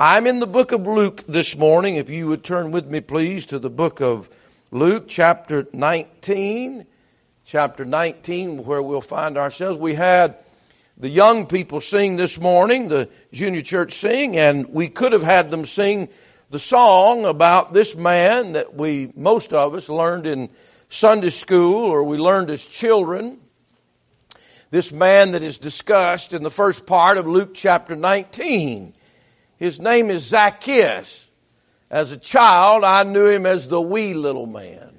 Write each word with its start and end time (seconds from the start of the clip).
I'm 0.00 0.28
in 0.28 0.38
the 0.38 0.46
book 0.46 0.70
of 0.70 0.86
Luke 0.86 1.24
this 1.26 1.56
morning. 1.56 1.96
If 1.96 2.08
you 2.08 2.28
would 2.28 2.44
turn 2.44 2.70
with 2.70 2.86
me, 2.86 3.00
please, 3.00 3.46
to 3.46 3.58
the 3.58 3.68
book 3.68 4.00
of 4.00 4.30
Luke, 4.70 5.06
chapter 5.08 5.66
19. 5.72 6.86
Chapter 7.44 7.84
19, 7.84 8.64
where 8.64 8.80
we'll 8.80 9.00
find 9.00 9.36
ourselves. 9.36 9.80
We 9.80 9.94
had 9.94 10.36
the 10.96 11.08
young 11.08 11.46
people 11.46 11.80
sing 11.80 12.14
this 12.14 12.38
morning, 12.38 12.86
the 12.86 13.08
junior 13.32 13.60
church 13.60 13.92
sing, 13.94 14.36
and 14.36 14.68
we 14.68 14.86
could 14.86 15.10
have 15.10 15.24
had 15.24 15.50
them 15.50 15.66
sing 15.66 16.08
the 16.50 16.60
song 16.60 17.24
about 17.24 17.72
this 17.72 17.96
man 17.96 18.52
that 18.52 18.76
we, 18.76 19.10
most 19.16 19.52
of 19.52 19.74
us, 19.74 19.88
learned 19.88 20.28
in 20.28 20.48
Sunday 20.88 21.30
school 21.30 21.74
or 21.74 22.04
we 22.04 22.18
learned 22.18 22.50
as 22.50 22.64
children. 22.64 23.40
This 24.70 24.92
man 24.92 25.32
that 25.32 25.42
is 25.42 25.58
discussed 25.58 26.32
in 26.32 26.44
the 26.44 26.52
first 26.52 26.86
part 26.86 27.18
of 27.18 27.26
Luke 27.26 27.50
chapter 27.52 27.96
19. 27.96 28.94
His 29.58 29.80
name 29.80 30.08
is 30.08 30.24
Zacchaeus. 30.24 31.28
As 31.90 32.12
a 32.12 32.16
child, 32.16 32.84
I 32.84 33.02
knew 33.02 33.26
him 33.26 33.44
as 33.46 33.66
the 33.66 33.80
wee 33.80 34.14
little 34.14 34.46
man. 34.46 34.94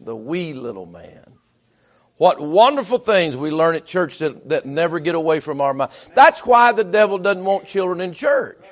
The 0.00 0.16
wee 0.16 0.52
little 0.52 0.86
man. 0.86 1.24
What 2.16 2.40
wonderful 2.40 2.98
things 2.98 3.36
we 3.36 3.50
learn 3.50 3.76
at 3.76 3.86
church 3.86 4.18
that, 4.18 4.48
that 4.48 4.66
never 4.66 4.98
get 4.98 5.14
away 5.14 5.40
from 5.40 5.60
our 5.60 5.72
mind. 5.72 5.90
That's 6.14 6.44
why 6.44 6.72
the 6.72 6.84
devil 6.84 7.18
doesn't 7.18 7.44
want 7.44 7.66
children 7.66 8.00
in 8.00 8.14
church. 8.14 8.62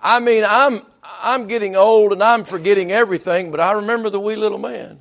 I 0.00 0.20
mean, 0.20 0.44
I'm, 0.46 0.82
I'm 1.02 1.46
getting 1.46 1.76
old 1.76 2.12
and 2.12 2.22
I'm 2.22 2.44
forgetting 2.44 2.90
everything, 2.90 3.50
but 3.50 3.60
I 3.60 3.72
remember 3.72 4.10
the 4.10 4.20
wee 4.20 4.36
little 4.36 4.58
man. 4.58 5.00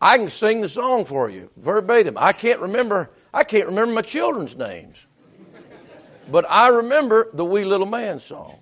I 0.00 0.16
can 0.16 0.30
sing 0.30 0.60
the 0.60 0.68
song 0.68 1.04
for 1.04 1.28
you 1.28 1.50
verbatim. 1.56 2.16
I 2.18 2.32
can't 2.32 2.60
remember, 2.60 3.10
I 3.32 3.44
can't 3.44 3.66
remember 3.66 3.94
my 3.94 4.02
children's 4.02 4.56
names. 4.56 4.96
But 6.30 6.46
I 6.48 6.68
remember 6.68 7.28
the 7.32 7.44
Wee 7.44 7.64
Little 7.64 7.86
Man 7.86 8.20
song. 8.20 8.58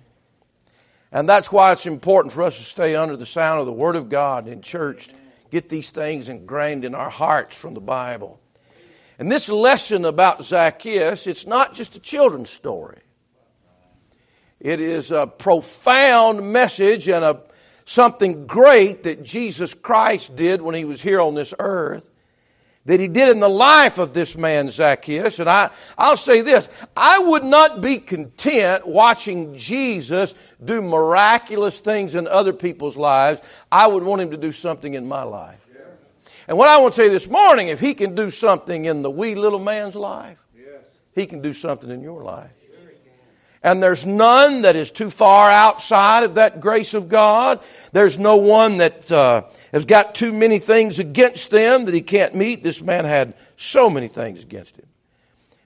And 1.11 1.27
that's 1.27 1.51
why 1.51 1.71
it's 1.71 1.85
important 1.85 2.33
for 2.33 2.43
us 2.43 2.57
to 2.57 2.63
stay 2.63 2.95
under 2.95 3.17
the 3.17 3.25
sound 3.25 3.59
of 3.59 3.65
the 3.65 3.73
Word 3.73 3.95
of 3.95 4.09
God 4.09 4.47
in 4.47 4.61
church, 4.61 5.09
get 5.49 5.69
these 5.69 5.89
things 5.89 6.29
ingrained 6.29 6.85
in 6.85 6.93
our 6.93 7.09
hearts 7.09 7.55
from 7.55 7.73
the 7.73 7.81
Bible. 7.81 8.39
And 9.17 9.31
this 9.31 9.49
lesson 9.49 10.05
about 10.05 10.43
Zacchaeus, 10.43 11.27
it's 11.27 11.47
not 11.47 11.73
just 11.73 11.95
a 11.95 11.99
children's 11.99 12.49
story. 12.49 12.99
It 14.59 14.79
is 14.79 15.11
a 15.11 15.25
profound 15.25 16.51
message 16.51 17.07
and 17.07 17.25
a, 17.25 17.41
something 17.85 18.45
great 18.45 19.03
that 19.03 19.23
Jesus 19.23 19.73
Christ 19.73 20.35
did 20.35 20.61
when 20.61 20.75
he 20.75 20.85
was 20.85 21.01
here 21.01 21.21
on 21.21 21.33
this 21.33 21.53
earth 21.59 22.09
that 22.89 22.99
he 22.99 23.07
did 23.07 23.29
in 23.29 23.39
the 23.39 23.47
life 23.47 23.99
of 23.99 24.15
this 24.15 24.35
man 24.35 24.71
Zacchaeus. 24.71 25.37
And 25.37 25.47
I, 25.47 25.69
I'll 25.95 26.17
say 26.17 26.41
this, 26.41 26.67
I 26.97 27.19
would 27.19 27.43
not 27.43 27.81
be 27.81 27.99
content 27.99 28.87
watching 28.87 29.53
Jesus 29.53 30.33
do 30.63 30.81
miraculous 30.81 31.77
things 31.77 32.15
in 32.15 32.27
other 32.27 32.51
people's 32.51 32.97
lives. 32.97 33.41
I 33.71 33.85
would 33.85 34.01
want 34.01 34.23
him 34.23 34.31
to 34.31 34.37
do 34.37 34.51
something 34.51 34.95
in 34.95 35.07
my 35.07 35.21
life. 35.21 35.59
And 36.47 36.57
what 36.57 36.67
I 36.67 36.79
want 36.79 36.95
to 36.95 37.01
tell 37.01 37.05
you 37.05 37.11
this 37.11 37.29
morning, 37.29 37.67
if 37.67 37.79
he 37.79 37.93
can 37.93 38.15
do 38.15 38.31
something 38.31 38.85
in 38.85 39.03
the 39.03 39.11
wee 39.11 39.35
little 39.35 39.59
man's 39.59 39.95
life, 39.95 40.43
he 41.13 41.27
can 41.27 41.43
do 41.43 41.53
something 41.53 41.91
in 41.91 42.01
your 42.01 42.23
life. 42.23 42.49
And 43.61 43.83
there's 43.83 44.05
none 44.05 44.61
that 44.61 44.77
is 44.77 44.89
too 44.89 45.09
far 45.09 45.51
outside 45.51 46.23
of 46.23 46.35
that 46.35 46.61
grace 46.61 46.93
of 46.93 47.09
God. 47.09 47.59
There's 47.91 48.17
no 48.17 48.37
one 48.37 48.77
that 48.77 49.11
uh, 49.11 49.43
has 49.73 49.85
got 49.85 50.15
too 50.15 50.31
many 50.31 50.59
things 50.59 50.97
against 50.97 51.51
them 51.51 51.85
that 51.85 51.93
he 51.93 52.01
can't 52.01 52.35
meet. 52.35 52.63
This 52.63 52.81
man 52.81 53.03
had 53.03 53.33
so 53.57 53.89
many 53.89 54.07
things 54.07 54.43
against 54.43 54.77
him. 54.77 54.85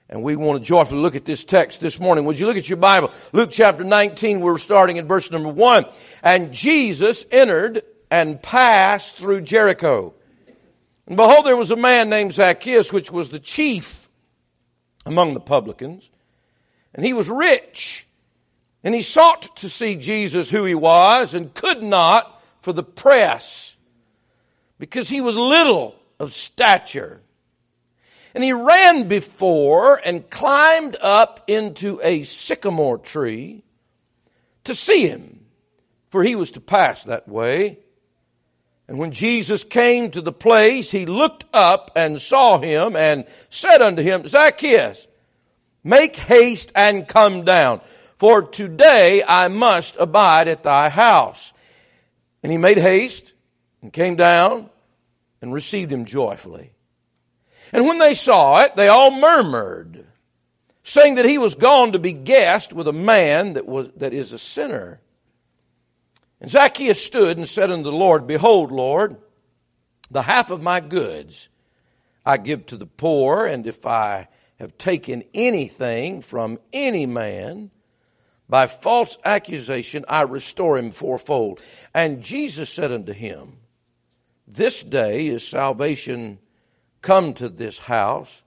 And 0.08 0.22
we 0.22 0.34
want 0.36 0.62
to 0.62 0.64
joyfully 0.64 1.00
look 1.00 1.14
at 1.14 1.24
this 1.24 1.44
text 1.44 1.80
this 1.80 2.00
morning. 2.00 2.24
Would 2.24 2.38
you 2.38 2.46
look 2.46 2.56
at 2.56 2.68
your 2.68 2.78
Bible? 2.78 3.12
Luke 3.32 3.50
chapter 3.52 3.84
19, 3.84 4.40
we're 4.40 4.58
starting 4.58 4.96
in 4.96 5.06
verse 5.06 5.30
number 5.30 5.48
1. 5.48 5.86
And 6.22 6.52
Jesus 6.52 7.24
entered 7.30 7.82
and 8.10 8.42
passed 8.42 9.16
through 9.16 9.42
Jericho. 9.42 10.14
And 11.06 11.16
behold, 11.16 11.46
there 11.46 11.56
was 11.56 11.70
a 11.70 11.76
man 11.76 12.10
named 12.10 12.32
Zacchaeus, 12.32 12.92
which 12.92 13.10
was 13.10 13.30
the 13.30 13.38
chief 13.38 14.08
among 15.06 15.34
the 15.34 15.40
publicans. 15.40 16.10
And 16.94 17.04
he 17.04 17.12
was 17.12 17.28
rich. 17.28 18.06
And 18.82 18.94
he 18.94 19.02
sought 19.02 19.56
to 19.56 19.68
see 19.68 19.96
Jesus 19.96 20.50
who 20.50 20.64
he 20.64 20.74
was 20.74 21.34
and 21.34 21.54
could 21.54 21.82
not 21.82 22.42
for 22.60 22.72
the 22.72 22.82
press 22.82 23.76
because 24.78 25.08
he 25.08 25.20
was 25.20 25.36
little 25.36 25.96
of 26.20 26.34
stature. 26.34 27.22
And 28.34 28.44
he 28.44 28.52
ran 28.52 29.08
before 29.08 30.00
and 30.04 30.28
climbed 30.28 30.96
up 31.00 31.44
into 31.46 32.00
a 32.02 32.24
sycamore 32.24 32.98
tree 32.98 33.62
to 34.64 34.74
see 34.74 35.06
him, 35.06 35.46
for 36.10 36.22
he 36.22 36.34
was 36.34 36.50
to 36.52 36.60
pass 36.60 37.04
that 37.04 37.28
way. 37.28 37.78
And 38.88 38.98
when 38.98 39.12
Jesus 39.12 39.64
came 39.64 40.10
to 40.10 40.20
the 40.20 40.32
place, 40.32 40.90
he 40.90 41.06
looked 41.06 41.44
up 41.54 41.90
and 41.96 42.20
saw 42.20 42.58
him 42.58 42.96
and 42.96 43.24
said 43.48 43.80
unto 43.80 44.02
him, 44.02 44.26
Zacchaeus, 44.26 45.06
Make 45.84 46.16
haste 46.16 46.72
and 46.74 47.06
come 47.06 47.44
down, 47.44 47.82
for 48.16 48.42
today 48.42 49.22
I 49.26 49.48
must 49.48 49.96
abide 50.00 50.48
at 50.48 50.62
thy 50.62 50.88
house. 50.88 51.52
And 52.42 52.50
he 52.50 52.58
made 52.58 52.78
haste 52.78 53.34
and 53.82 53.92
came 53.92 54.16
down 54.16 54.70
and 55.42 55.52
received 55.52 55.92
him 55.92 56.06
joyfully. 56.06 56.72
And 57.70 57.86
when 57.86 57.98
they 57.98 58.14
saw 58.14 58.62
it, 58.62 58.76
they 58.76 58.88
all 58.88 59.10
murmured, 59.10 60.06
saying 60.82 61.16
that 61.16 61.26
he 61.26 61.38
was 61.38 61.54
gone 61.54 61.92
to 61.92 61.98
be 61.98 62.12
guest 62.12 62.72
with 62.72 62.88
a 62.88 62.92
man 62.92 63.52
that 63.54 63.66
was 63.66 63.90
that 63.96 64.14
is 64.14 64.32
a 64.32 64.38
sinner. 64.38 65.00
And 66.40 66.50
Zacchaeus 66.50 67.04
stood 67.04 67.36
and 67.36 67.48
said 67.48 67.70
unto 67.70 67.84
the 67.84 67.92
Lord, 67.92 68.26
Behold, 68.26 68.72
Lord, 68.72 69.16
the 70.10 70.22
half 70.22 70.50
of 70.50 70.62
my 70.62 70.80
goods 70.80 71.48
I 72.24 72.36
give 72.36 72.66
to 72.66 72.76
the 72.76 72.86
poor, 72.86 73.46
and 73.46 73.66
if 73.66 73.86
I 73.86 74.28
have 74.64 74.78
taken 74.78 75.22
anything 75.34 76.22
from 76.22 76.58
any 76.72 77.04
man, 77.06 77.70
by 78.48 78.66
false 78.66 79.16
accusation 79.24 80.04
I 80.08 80.22
restore 80.22 80.78
him 80.78 80.90
fourfold. 80.90 81.60
And 81.94 82.22
Jesus 82.22 82.70
said 82.70 82.90
unto 82.90 83.12
him, 83.12 83.58
This 84.46 84.82
day 84.82 85.26
is 85.28 85.46
salvation 85.46 86.38
come 87.02 87.34
to 87.34 87.48
this 87.48 87.78
house, 87.78 88.42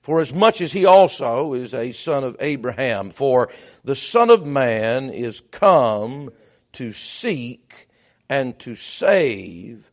for 0.00 0.20
as 0.20 0.32
much 0.32 0.60
as 0.60 0.72
he 0.72 0.86
also 0.86 1.52
is 1.52 1.74
a 1.74 1.92
son 1.92 2.24
of 2.24 2.36
Abraham. 2.40 3.10
For 3.10 3.50
the 3.84 3.94
Son 3.94 4.30
of 4.30 4.46
Man 4.46 5.10
is 5.10 5.42
come 5.50 6.30
to 6.72 6.92
seek 6.92 7.88
and 8.28 8.58
to 8.60 8.74
save 8.74 9.90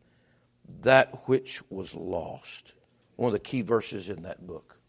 that 0.81 1.28
which 1.28 1.61
was 1.69 1.94
lost. 1.94 2.73
One 3.17 3.28
of 3.28 3.34
the 3.34 3.40
key 3.40 3.61
verses 3.61 4.09
in 4.09 4.23
that 4.23 4.45
book. 4.47 4.81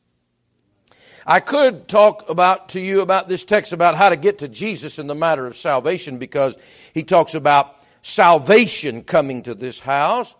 I 1.26 1.40
could 1.40 1.88
talk 1.88 2.28
about 2.28 2.70
to 2.70 2.80
you 2.80 3.00
about 3.00 3.28
this 3.28 3.44
text 3.44 3.72
about 3.72 3.96
how 3.96 4.08
to 4.08 4.16
get 4.16 4.38
to 4.38 4.48
Jesus 4.48 4.98
in 4.98 5.06
the 5.06 5.14
matter 5.14 5.46
of 5.46 5.56
salvation 5.56 6.18
because 6.18 6.56
he 6.92 7.04
talks 7.04 7.34
about 7.34 7.76
salvation 8.02 9.02
coming 9.02 9.42
to 9.44 9.54
this 9.54 9.78
house. 9.78 10.34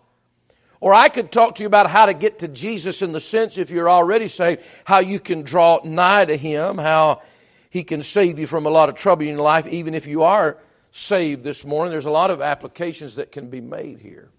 Or 0.81 0.93
I 0.93 1.07
could 1.07 1.31
talk 1.31 1.55
to 1.55 1.63
you 1.63 1.67
about 1.67 1.89
how 1.89 2.07
to 2.07 2.13
get 2.13 2.39
to 2.39 2.49
Jesus 2.49 3.01
in 3.01 3.13
the 3.13 3.21
sense, 3.21 3.57
if 3.57 3.71
you're 3.71 3.89
already 3.89 4.27
saved, 4.27 4.61
how 4.83 4.99
you 4.99 5.17
can 5.17 5.43
draw 5.43 5.79
nigh 5.85 6.25
to 6.25 6.35
Him, 6.35 6.77
how 6.77 7.21
He 7.69 7.85
can 7.85 8.03
save 8.03 8.37
you 8.37 8.47
from 8.47 8.65
a 8.65 8.69
lot 8.69 8.89
of 8.89 8.95
trouble 8.95 9.23
in 9.23 9.29
your 9.29 9.41
life, 9.41 9.65
even 9.67 9.93
if 9.93 10.07
you 10.07 10.23
are 10.23 10.57
saved 10.91 11.45
this 11.45 11.63
morning. 11.63 11.91
There's 11.91 12.03
a 12.03 12.11
lot 12.11 12.31
of 12.31 12.41
applications 12.41 13.15
that 13.15 13.31
can 13.31 13.49
be 13.49 13.61
made 13.61 13.99
here. 13.99 14.29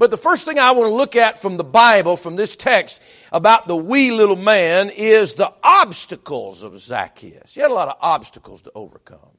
But 0.00 0.10
the 0.10 0.16
first 0.16 0.46
thing 0.46 0.58
I 0.58 0.70
want 0.70 0.88
to 0.88 0.94
look 0.94 1.14
at 1.14 1.42
from 1.42 1.58
the 1.58 1.62
Bible, 1.62 2.16
from 2.16 2.34
this 2.34 2.56
text 2.56 3.02
about 3.30 3.68
the 3.68 3.76
wee 3.76 4.12
little 4.12 4.34
man, 4.34 4.88
is 4.88 5.34
the 5.34 5.52
obstacles 5.62 6.62
of 6.62 6.80
Zacchaeus. 6.80 7.54
He 7.54 7.60
had 7.60 7.70
a 7.70 7.74
lot 7.74 7.88
of 7.88 7.96
obstacles 8.00 8.62
to 8.62 8.72
overcome. 8.74 9.36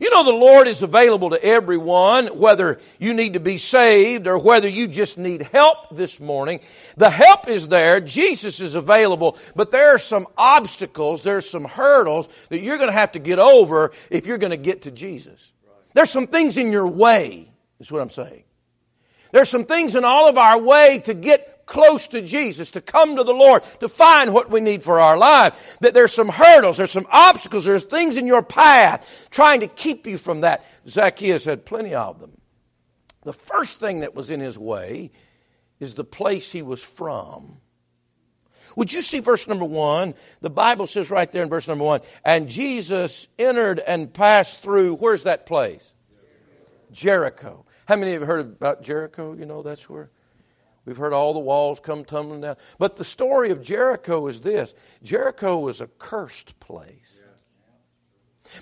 You 0.00 0.10
know, 0.10 0.24
the 0.24 0.32
Lord 0.32 0.66
is 0.66 0.82
available 0.82 1.30
to 1.30 1.44
everyone, 1.44 2.36
whether 2.36 2.80
you 2.98 3.14
need 3.14 3.34
to 3.34 3.40
be 3.40 3.58
saved 3.58 4.26
or 4.26 4.38
whether 4.38 4.66
you 4.66 4.88
just 4.88 5.18
need 5.18 5.42
help 5.42 5.94
this 5.94 6.18
morning. 6.18 6.58
The 6.96 7.08
help 7.08 7.46
is 7.46 7.68
there. 7.68 8.00
Jesus 8.00 8.58
is 8.58 8.74
available, 8.74 9.38
but 9.54 9.70
there 9.70 9.94
are 9.94 10.00
some 10.00 10.26
obstacles, 10.36 11.22
there 11.22 11.36
are 11.36 11.42
some 11.42 11.66
hurdles 11.66 12.28
that 12.48 12.60
you're 12.60 12.76
going 12.76 12.90
to 12.90 12.92
have 12.92 13.12
to 13.12 13.20
get 13.20 13.38
over 13.38 13.92
if 14.10 14.26
you're 14.26 14.38
going 14.38 14.50
to 14.50 14.56
get 14.56 14.82
to 14.82 14.90
Jesus. 14.90 15.52
There's 15.94 16.10
some 16.10 16.26
things 16.26 16.56
in 16.58 16.72
your 16.72 16.88
way, 16.88 17.52
is 17.78 17.92
what 17.92 18.02
I'm 18.02 18.10
saying. 18.10 18.42
There's 19.32 19.48
some 19.48 19.64
things 19.64 19.96
in 19.96 20.04
all 20.04 20.28
of 20.28 20.38
our 20.38 20.60
way 20.60 21.00
to 21.06 21.14
get 21.14 21.66
close 21.66 22.06
to 22.08 22.20
Jesus, 22.20 22.70
to 22.72 22.80
come 22.80 23.16
to 23.16 23.24
the 23.24 23.32
Lord, 23.32 23.62
to 23.80 23.88
find 23.88 24.34
what 24.34 24.50
we 24.50 24.60
need 24.60 24.82
for 24.82 25.00
our 25.00 25.16
life. 25.16 25.78
That 25.80 25.94
there's 25.94 26.12
some 26.12 26.28
hurdles, 26.28 26.76
there's 26.76 26.90
some 26.90 27.06
obstacles, 27.10 27.64
there's 27.64 27.84
things 27.84 28.16
in 28.16 28.26
your 28.26 28.42
path 28.42 29.28
trying 29.30 29.60
to 29.60 29.66
keep 29.66 30.06
you 30.06 30.18
from 30.18 30.42
that. 30.42 30.64
Zacchaeus 30.86 31.44
had 31.44 31.64
plenty 31.64 31.94
of 31.94 32.20
them. 32.20 32.32
The 33.22 33.32
first 33.32 33.80
thing 33.80 34.00
that 34.00 34.14
was 34.14 34.30
in 34.30 34.40
his 34.40 34.58
way 34.58 35.12
is 35.80 35.94
the 35.94 36.04
place 36.04 36.52
he 36.52 36.62
was 36.62 36.82
from. 36.82 37.58
Would 38.76 38.92
you 38.92 39.02
see 39.02 39.20
verse 39.20 39.46
number 39.48 39.64
one? 39.64 40.14
The 40.40 40.50
Bible 40.50 40.86
says 40.86 41.10
right 41.10 41.30
there 41.30 41.42
in 41.42 41.48
verse 41.48 41.68
number 41.68 41.84
one, 41.84 42.00
and 42.24 42.48
Jesus 42.48 43.28
entered 43.38 43.80
and 43.80 44.12
passed 44.12 44.62
through, 44.62 44.96
where's 44.96 45.24
that 45.24 45.46
place? 45.46 45.92
Jericho. 46.90 47.64
How 47.86 47.96
many 47.96 48.14
of 48.14 48.14
you 48.14 48.20
have 48.20 48.28
heard 48.28 48.46
about 48.46 48.82
Jericho? 48.82 49.34
You 49.34 49.46
know, 49.46 49.62
that's 49.62 49.88
where 49.88 50.10
we've 50.84 50.96
heard 50.96 51.12
all 51.12 51.32
the 51.32 51.40
walls 51.40 51.80
come 51.80 52.04
tumbling 52.04 52.42
down. 52.42 52.56
But 52.78 52.96
the 52.96 53.04
story 53.04 53.50
of 53.50 53.62
Jericho 53.62 54.26
is 54.28 54.40
this 54.40 54.74
Jericho 55.02 55.58
was 55.58 55.80
a 55.80 55.86
cursed 55.86 56.58
place. 56.60 57.24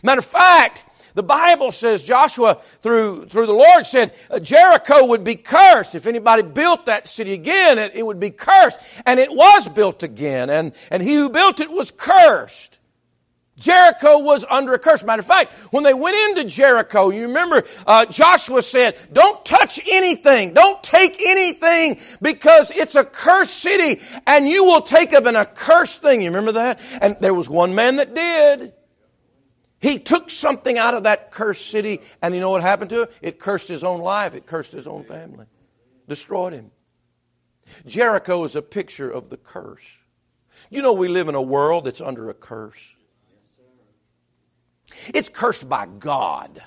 Matter 0.03 0.21
of 0.21 0.25
fact, 0.25 0.85
the 1.15 1.23
Bible 1.23 1.73
says 1.73 2.03
Joshua, 2.03 2.61
through, 2.83 3.27
through 3.27 3.47
the 3.47 3.53
Lord, 3.53 3.87
said 3.87 4.15
uh, 4.31 4.39
Jericho 4.39 5.07
would 5.07 5.25
be 5.25 5.35
cursed. 5.37 5.95
If 5.95 6.07
anybody 6.07 6.43
built 6.43 6.87
that 6.87 7.07
city 7.07 7.33
again, 7.33 7.79
it, 7.79 7.95
it 7.95 8.07
would 8.07 8.21
be 8.21 8.31
cursed. 8.31 8.79
And 9.07 9.19
it 9.19 9.31
was 9.31 9.69
built 9.69 10.03
again. 10.03 10.51
And, 10.51 10.73
and 10.91 11.03
he 11.03 11.15
who 11.15 11.31
built 11.31 11.61
it 11.61 11.71
was 11.71 11.91
cursed. 11.91 12.79
Jericho 13.61 14.19
was 14.19 14.45
under 14.49 14.73
a 14.73 14.79
curse. 14.79 15.05
Matter 15.05 15.21
of 15.21 15.27
fact, 15.27 15.53
when 15.71 15.85
they 15.85 15.95
went 15.95 16.17
into 16.17 16.51
Jericho, 16.51 17.11
you 17.11 17.29
remember 17.29 17.63
uh, 17.87 18.07
Joshua 18.07 18.63
said, 18.63 18.97
"Don't 19.13 19.45
touch 19.45 19.79
anything, 19.87 20.55
don't 20.55 20.83
take 20.83 21.21
anything, 21.21 22.01
because 22.21 22.73
it's 22.73 22.97
a 22.97 23.05
cursed 23.05 23.59
city, 23.59 24.01
and 24.27 24.49
you 24.49 24.65
will 24.65 24.81
take 24.81 25.13
of 25.13 25.27
an 25.27 25.37
accursed 25.37 26.03
thing." 26.03 26.23
You 26.23 26.31
remember 26.31 26.53
that? 26.53 26.81
And 27.01 27.17
there 27.21 27.35
was 27.35 27.49
one 27.49 27.75
man 27.75 27.97
that 27.97 28.15
did. 28.15 28.73
He 29.79 29.99
took 29.99 30.31
something 30.31 30.77
out 30.77 30.95
of 30.95 31.05
that 31.05 31.31
cursed 31.31 31.71
city, 31.71 32.01
and 32.21 32.35
you 32.35 32.41
know 32.41 32.51
what 32.51 32.63
happened 32.63 32.91
to 32.91 33.03
it? 33.03 33.13
It 33.23 33.39
cursed 33.39 33.69
his 33.69 33.85
own 33.85 34.01
life, 34.01 34.35
it 34.35 34.47
cursed 34.47 34.73
his 34.73 34.87
own 34.87 35.05
family, 35.05 35.47
destroyed 36.09 36.55
him. 36.55 36.71
Jericho 37.87 38.45
is 38.45 38.57
a 38.57 38.63
picture 38.63 39.11
of 39.11 39.29
the 39.29 39.37
curse. 39.37 39.99
You 40.71 40.83
know, 40.83 40.93
we 40.93 41.09
live 41.09 41.29
in 41.29 41.35
a 41.35 41.43
world 41.43 41.85
that's 41.85 42.01
under 42.01 42.31
a 42.31 42.35
curse. 42.35 42.95
It's 45.15 45.29
cursed 45.29 45.69
by 45.69 45.87
God. 45.87 46.63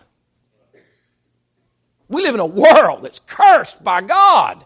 We 2.08 2.22
live 2.22 2.36
in 2.36 2.42
a 2.42 2.46
world 2.46 3.04
that's 3.04 3.20
cursed 3.20 3.84
by 3.84 4.02
God. 4.02 4.66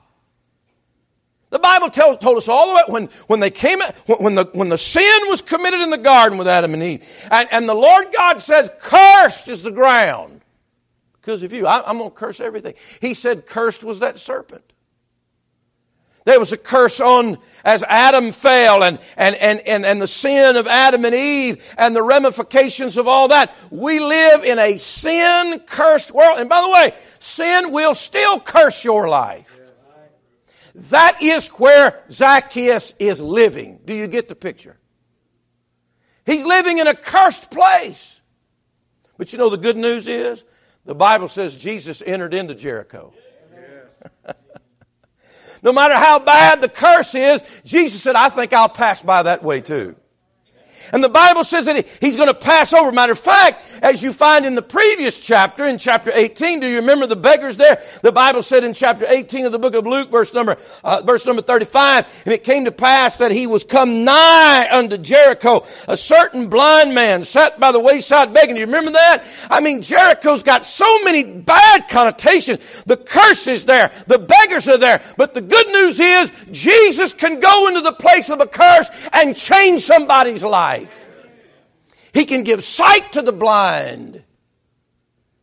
The 1.50 1.60
Bible 1.60 1.90
tells, 1.90 2.18
told 2.18 2.38
us 2.38 2.50
all 2.50 2.68
the 2.68 2.76
way 2.76 2.82
when, 2.88 3.06
when 3.28 3.40
they 3.40 3.52
came, 3.52 3.80
when 4.20 4.36
the, 4.36 4.50
when 4.54 4.68
the 4.70 4.78
sin 4.78 5.22
was 5.28 5.42
committed 5.42 5.80
in 5.80 5.92
the 5.92 5.98
garden 5.98 6.38
with 6.38 6.48
Adam 6.48 6.74
and 6.74 6.84
Eve, 6.84 7.08
and, 7.32 7.48
and 7.52 7.70
the 7.70 7.74
Lord 7.74 8.08
God 8.16 8.42
says, 8.42 8.70
cursed 8.80 9.48
is 9.48 9.64
the 9.64 9.72
ground. 9.72 10.42
Because 11.14 11.44
of 11.44 11.54
you, 11.54 11.66
I, 11.66 11.82
I'm 11.88 11.98
going 12.00 12.10
to 12.10 12.16
curse 12.16 12.42
everything. 12.42 12.74
He 13.00 13.14
said, 13.14 13.46
cursed 13.46 13.84
was 13.84 14.00
that 14.00 14.20
serpent. 14.20 14.74
There 16.28 16.42
was 16.42 16.52
a 16.52 16.58
curse 16.58 17.00
on 17.00 17.38
as 17.64 17.84
Adam 17.84 18.34
fell 18.34 18.84
and, 18.84 19.00
and, 19.16 19.34
and, 19.36 19.66
and, 19.66 19.86
and 19.86 20.02
the 20.02 20.10
sin 20.10 20.58
of 20.58 20.68
Adam 20.68 21.06
and 21.06 21.16
Eve 21.16 21.64
and 21.78 21.96
the 21.96 22.04
ramifications 22.04 22.98
of 22.98 23.08
all 23.08 23.30
that. 23.30 23.56
We 23.72 24.02
live 24.02 24.44
in 24.44 24.60
a 24.60 24.76
sin 24.76 25.62
cursed 25.66 26.12
world. 26.12 26.38
And 26.38 26.50
by 26.50 26.60
the 26.60 26.70
way, 26.70 27.00
sin 27.20 27.72
will 27.72 27.96
still 27.96 28.42
curse 28.42 28.84
your 28.84 29.08
life. 29.08 29.58
That 30.76 31.24
is 31.24 31.48
where 31.48 32.04
Zacchaeus 32.12 32.94
is 33.00 33.22
living. 33.22 33.80
Do 33.86 33.94
you 33.94 34.10
get 34.10 34.28
the 34.28 34.36
picture? 34.36 34.78
He's 36.26 36.44
living 36.44 36.80
in 36.80 36.88
a 36.88 36.94
cursed 36.94 37.52
place. 37.52 38.20
But 39.18 39.32
you 39.32 39.40
know 39.40 39.50
the 39.50 39.56
good 39.56 39.78
news 39.78 40.08
is 40.08 40.44
the 40.84 40.94
Bible 40.94 41.30
says 41.30 41.56
Jesus 41.56 42.04
entered 42.06 42.34
into 42.34 42.54
Jericho. 42.54 43.14
No 45.64 45.72
matter 45.72 45.96
how 45.96 46.20
bad 46.20 46.62
the 46.62 46.70
curse 46.70 47.16
is, 47.16 47.44
Jesus 47.64 48.02
said, 48.02 48.16
I 48.16 48.30
think 48.30 48.54
I'll 48.54 48.70
pass 48.70 49.02
by 49.02 49.24
that 49.24 49.44
way 49.44 49.62
too. 49.62 49.96
And 50.94 51.04
the 51.04 51.10
Bible 51.10 51.44
says 51.44 51.66
that 51.66 51.88
he's 52.02 52.16
going 52.16 52.28
to 52.28 52.34
pass 52.34 52.74
over. 52.74 52.92
Matter 52.92 53.14
of 53.14 53.20
fact, 53.20 53.64
as 53.82 54.02
you 54.02 54.14
find 54.14 54.46
in 54.46 54.56
the 54.56 54.62
previous 54.62 55.20
chapter, 55.20 55.66
in 55.66 55.78
chapter 55.78 56.12
18, 56.14 56.60
do 56.60 56.68
you 56.68 56.78
remember 56.78 57.08
the 57.08 57.16
beggars 57.16 57.58
there? 57.58 57.82
The 58.02 58.12
Bible 58.12 58.44
said 58.44 58.64
in 58.64 58.74
chapter 58.74 59.06
18 59.08 59.46
of 59.46 59.52
the 59.52 59.60
book 59.60 59.74
of 59.74 59.86
Luke, 59.86 60.10
verse 60.10 60.34
number, 60.34 60.58
uh, 60.84 61.02
verse 61.06 61.26
number 61.26 61.42
35, 61.42 62.24
and 62.26 62.34
it 62.34 62.44
came 62.44 62.66
to 62.66 62.72
pass 62.72 63.18
that 63.18 63.32
he 63.32 63.48
was 63.48 63.66
come 63.66 64.04
nigh 64.04 64.68
unto 64.72 64.98
Jericho. 64.98 65.66
A 65.88 65.98
certain 65.98 66.50
blind 66.50 66.96
man 66.96 67.24
sat 67.24 67.60
by 67.60 67.72
the 67.72 67.80
wayside 67.80 68.34
begging. 68.34 68.56
Do 68.56 68.62
you 68.62 68.68
remember 68.68 68.92
that? 68.92 69.24
I 69.50 69.60
mean, 69.60 69.82
Jericho's 69.82 70.44
got 70.44 70.66
so 70.66 71.04
many 71.04 71.24
bad 71.24 71.90
connotations. 71.90 72.60
The 72.84 72.98
curse 72.98 73.48
is 73.48 73.66
there. 73.66 73.92
The 74.08 74.20
beggars 74.20 74.68
are 74.68 74.78
there. 74.78 75.02
But 75.18 75.34
the 75.34 75.42
good 75.42 75.68
news 75.68 76.00
is 76.00 76.32
Jesus 76.52 77.14
can 77.14 77.40
go 77.40 77.68
into 77.68 77.82
the 77.82 77.94
place 77.94 78.30
of 78.30 78.40
a 78.40 78.48
curse 78.48 78.90
and 79.14 79.36
change 79.36 79.82
somebody's 79.82 80.44
life 80.44 80.77
life. 80.80 81.16
He 82.14 82.26
can 82.26 82.44
give 82.44 82.64
sight 82.64 83.12
to 83.14 83.22
the 83.22 83.34
blind. 83.34 84.24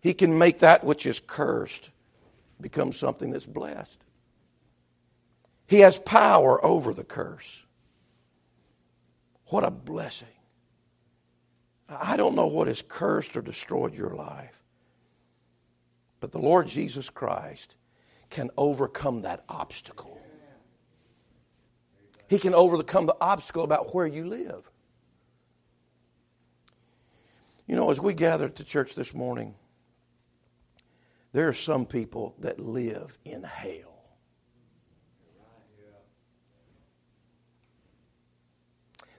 He 0.00 0.14
can 0.14 0.38
make 0.38 0.60
that 0.60 0.84
which 0.84 1.06
is 1.06 1.20
cursed 1.20 1.90
become 2.60 2.92
something 2.92 3.30
that's 3.30 3.46
blessed. 3.46 4.00
He 5.66 5.80
has 5.80 5.98
power 5.98 6.64
over 6.64 6.94
the 6.94 7.04
curse. 7.04 7.64
What 9.46 9.64
a 9.64 9.70
blessing. 9.70 10.28
I 11.88 12.16
don't 12.16 12.34
know 12.34 12.46
what 12.46 12.66
has 12.66 12.82
cursed 12.82 13.36
or 13.36 13.42
destroyed 13.42 13.94
your 13.94 14.10
life, 14.10 14.62
but 16.20 16.32
the 16.32 16.38
Lord 16.38 16.66
Jesus 16.66 17.10
Christ 17.10 17.76
can 18.30 18.50
overcome 18.56 19.22
that 19.22 19.44
obstacle. 19.48 20.20
He 22.28 22.38
can 22.38 22.54
overcome 22.54 23.06
the 23.06 23.16
obstacle 23.20 23.64
about 23.64 23.94
where 23.94 24.06
you 24.06 24.24
live. 24.26 24.70
You 27.66 27.76
know, 27.76 27.90
as 27.90 28.00
we 28.00 28.12
gather 28.12 28.48
to 28.48 28.64
church 28.64 28.94
this 28.94 29.14
morning, 29.14 29.54
there 31.32 31.48
are 31.48 31.54
some 31.54 31.86
people 31.86 32.34
that 32.40 32.60
live 32.60 33.18
in 33.24 33.42
hell. 33.42 33.94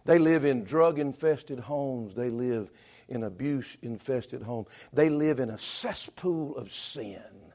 They 0.06 0.20
live 0.20 0.46
in 0.46 0.64
drug 0.64 1.00
infested 1.00 1.60
homes. 1.60 2.14
They 2.14 2.30
live 2.30 2.72
in 3.08 3.24
abuse 3.24 3.76
infested 3.82 4.44
homes. 4.44 4.68
They 4.94 5.10
live 5.10 5.40
in 5.40 5.50
a 5.50 5.58
cesspool 5.58 6.56
of 6.58 6.72
sin 6.72 7.52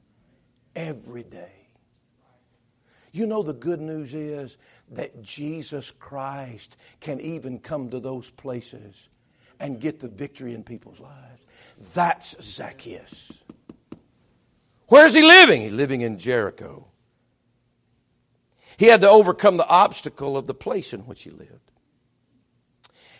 every 0.74 1.22
day. 1.22 1.68
You 3.12 3.26
know, 3.26 3.42
the 3.42 3.52
good 3.52 3.80
news 3.80 4.14
is 4.14 4.58
that 4.90 5.22
Jesus 5.22 5.92
Christ 5.92 6.76
can 7.00 7.20
even 7.20 7.60
come 7.60 7.90
to 7.90 8.00
those 8.00 8.30
places 8.30 9.08
and 9.60 9.78
get 9.78 10.00
the 10.00 10.08
victory 10.08 10.54
in 10.54 10.64
people's 10.64 10.98
lives. 10.98 11.44
That's 11.94 12.36
Zacchaeus. 12.42 13.32
Where's 14.88 15.14
he 15.14 15.22
living? 15.22 15.62
He's 15.62 15.72
living 15.72 16.00
in 16.00 16.18
Jericho. 16.18 16.88
He 18.76 18.86
had 18.86 19.02
to 19.02 19.08
overcome 19.08 19.58
the 19.58 19.68
obstacle 19.68 20.36
of 20.36 20.46
the 20.46 20.54
place 20.54 20.92
in 20.92 21.00
which 21.00 21.22
he 21.22 21.30
lived. 21.30 21.70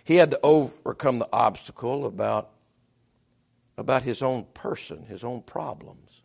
He 0.03 0.17
had 0.17 0.33
to 0.33 0.41
overcome 0.43 1.19
the 1.19 1.29
obstacle 1.33 2.07
about, 2.07 2.51
about 3.77 4.03
his 4.03 4.23
own 4.23 4.47
person, 4.55 5.05
his 5.05 5.23
own 5.23 5.43
problems. 5.43 6.23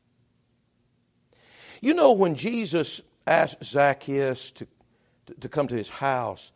You 1.82 1.94
know, 1.94 2.14
when 2.14 2.36
Jesus 2.36 3.02
asked 3.28 3.64
Zacchaeus 3.64 4.52
to, 4.54 4.68
to 5.42 5.50
come 5.50 5.68
to 5.68 5.76
his 5.76 5.90
house, 5.90 6.52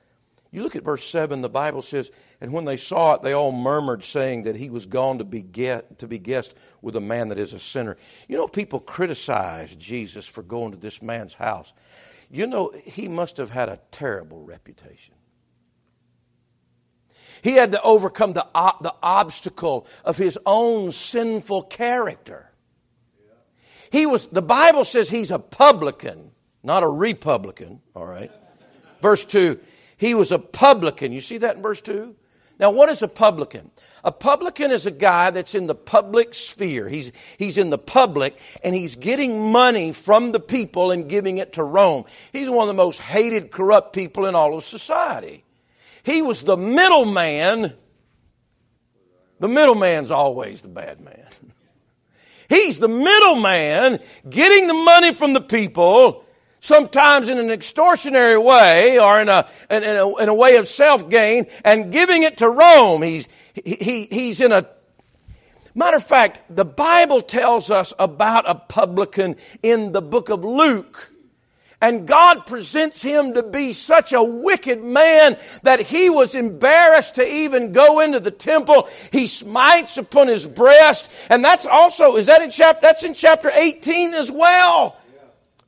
you 0.52 0.64
look 0.64 0.76
at 0.76 0.84
verse 0.84 1.06
7, 1.06 1.42
the 1.42 1.50
Bible 1.50 1.84
says, 1.84 2.12
And 2.42 2.52
when 2.52 2.66
they 2.66 2.78
saw 2.78 3.14
it, 3.14 3.22
they 3.22 3.34
all 3.34 3.52
murmured, 3.52 4.04
saying 4.04 4.44
that 4.44 4.56
he 4.56 4.72
was 4.72 4.88
gone 4.88 5.20
to 5.20 5.24
be, 5.24 5.44
get, 5.44 6.00
to 6.00 6.08
be 6.08 6.18
guest 6.18 6.56
with 6.82 6.96
a 6.96 7.02
man 7.02 7.28
that 7.30 7.38
is 7.38 7.54
a 7.54 7.60
sinner. 7.60 7.98
You 8.28 8.38
know, 8.38 8.48
people 8.48 8.80
criticize 8.80 9.76
Jesus 9.76 10.26
for 10.26 10.42
going 10.42 10.72
to 10.72 10.78
this 10.78 11.04
man's 11.04 11.36
house. 11.36 11.72
You 12.32 12.48
know, 12.48 12.72
he 12.84 13.08
must 13.08 13.38
have 13.38 13.52
had 13.52 13.70
a 13.70 13.80
terrible 13.92 14.42
reputation. 14.42 15.14
He 17.44 17.54
had 17.54 17.72
to 17.72 17.82
overcome 17.84 18.34
the, 18.34 18.46
the 18.82 18.94
obstacle 19.04 19.88
of 20.04 20.18
his 20.18 20.38
own 20.46 20.92
sinful 20.92 21.64
character. 21.64 22.52
He 23.92 24.08
was, 24.08 24.28
the 24.28 24.42
Bible 24.42 24.84
says 24.84 25.10
he's 25.10 25.32
a 25.32 25.40
publican, 25.40 26.32
not 26.64 26.84
a 26.84 26.88
republican, 26.88 27.82
all 27.96 28.06
right? 28.06 28.32
Verse 29.02 29.26
2 29.26 29.60
he 30.00 30.16
was 30.16 30.32
a 30.32 30.40
publican. 30.40 31.12
You 31.12 31.20
see 31.20 31.40
that 31.40 31.58
in 31.58 31.62
verse 31.62 31.82
2? 31.82 32.16
Now, 32.58 32.72
what 32.72 32.88
is 32.88 33.02
a 33.02 33.08
publican? 33.08 33.70
A 34.04 34.14
publican 34.14 34.72
is 34.72 34.86
a 34.86 34.92
guy 34.92 35.30
that's 35.30 35.54
in 35.54 35.68
the 35.68 35.76
public 35.76 36.34
sphere. 36.34 36.88
He's, 36.88 37.12
he's 37.38 37.58
in 37.58 37.70
the 37.70 37.78
public 37.78 38.38
and 38.64 38.74
he's 38.74 38.96
getting 38.96 39.52
money 39.52 39.92
from 39.92 40.32
the 40.32 40.40
people 40.40 40.92
and 40.92 41.10
giving 41.10 41.38
it 41.38 41.54
to 41.54 41.64
Rome. 41.64 42.06
He's 42.32 42.50
one 42.50 42.64
of 42.64 42.68
the 42.68 42.82
most 42.82 43.02
hated, 43.02 43.52
corrupt 43.52 43.94
people 43.94 44.26
in 44.26 44.36
all 44.36 44.58
of 44.58 44.64
society. 44.64 45.44
He 46.04 46.22
was 46.22 46.42
the 46.42 46.58
middleman. 46.58 47.74
The 49.40 49.48
middleman's 49.50 50.12
always 50.12 50.62
the 50.62 50.70
bad 50.70 51.02
man. 51.02 51.28
He's 52.48 52.80
the 52.80 52.88
middleman 52.88 54.00
getting 54.30 54.68
the 54.68 54.74
money 54.74 55.14
from 55.14 55.34
the 55.34 55.42
people 55.42 56.26
sometimes 56.60 57.28
in 57.28 57.38
an 57.38 57.48
extortionary 57.48 58.42
way 58.44 59.00
or 59.00 59.22
in 59.22 59.30
a, 59.30 59.48
in 59.70 59.84
a, 59.84 60.18
in 60.18 60.30
a 60.30 60.36
way 60.36 60.58
of 60.58 60.68
self-gain 60.68 61.48
and 61.64 61.92
giving 61.92 62.24
it 62.24 62.38
to 62.38 62.50
Rome. 62.50 63.02
He's, 63.02 63.28
he, 63.54 64.08
he's 64.12 64.42
in 64.42 64.52
a 64.52 64.68
Matter 65.76 65.98
of 65.98 66.04
fact, 66.04 66.40
the 66.54 66.66
Bible 66.66 67.22
tells 67.22 67.70
us 67.70 67.94
about 68.00 68.50
a 68.50 68.56
publican 68.56 69.38
in 69.64 69.94
the 69.94 70.02
book 70.02 70.30
of 70.30 70.44
Luke. 70.44 71.12
And 71.82 72.06
God 72.06 72.46
presents 72.46 73.02
him 73.02 73.36
to 73.36 73.44
be 73.44 73.72
such 73.72 74.12
a 74.12 74.22
wicked 74.22 74.84
man 74.84 75.38
that 75.64 75.80
he 75.80 76.10
was 76.10 76.36
embarrassed 76.36 77.16
to 77.16 77.26
even 77.26 77.72
go 77.72 78.02
into 78.02 78.20
the 78.20 78.32
temple. 78.32 78.90
He 79.14 79.28
smites 79.28 79.98
upon 79.98 80.28
his 80.28 80.46
breast. 80.46 81.10
And 81.30 81.46
that's 81.46 81.66
also, 81.66 82.18
is 82.18 82.26
that 82.26 82.42
in 82.42 82.52
chapter, 82.52 82.82
that's 82.82 83.06
in 83.06 83.14
chapter 83.14 83.50
18 83.50 84.14
as 84.14 84.30
well. 84.30 84.99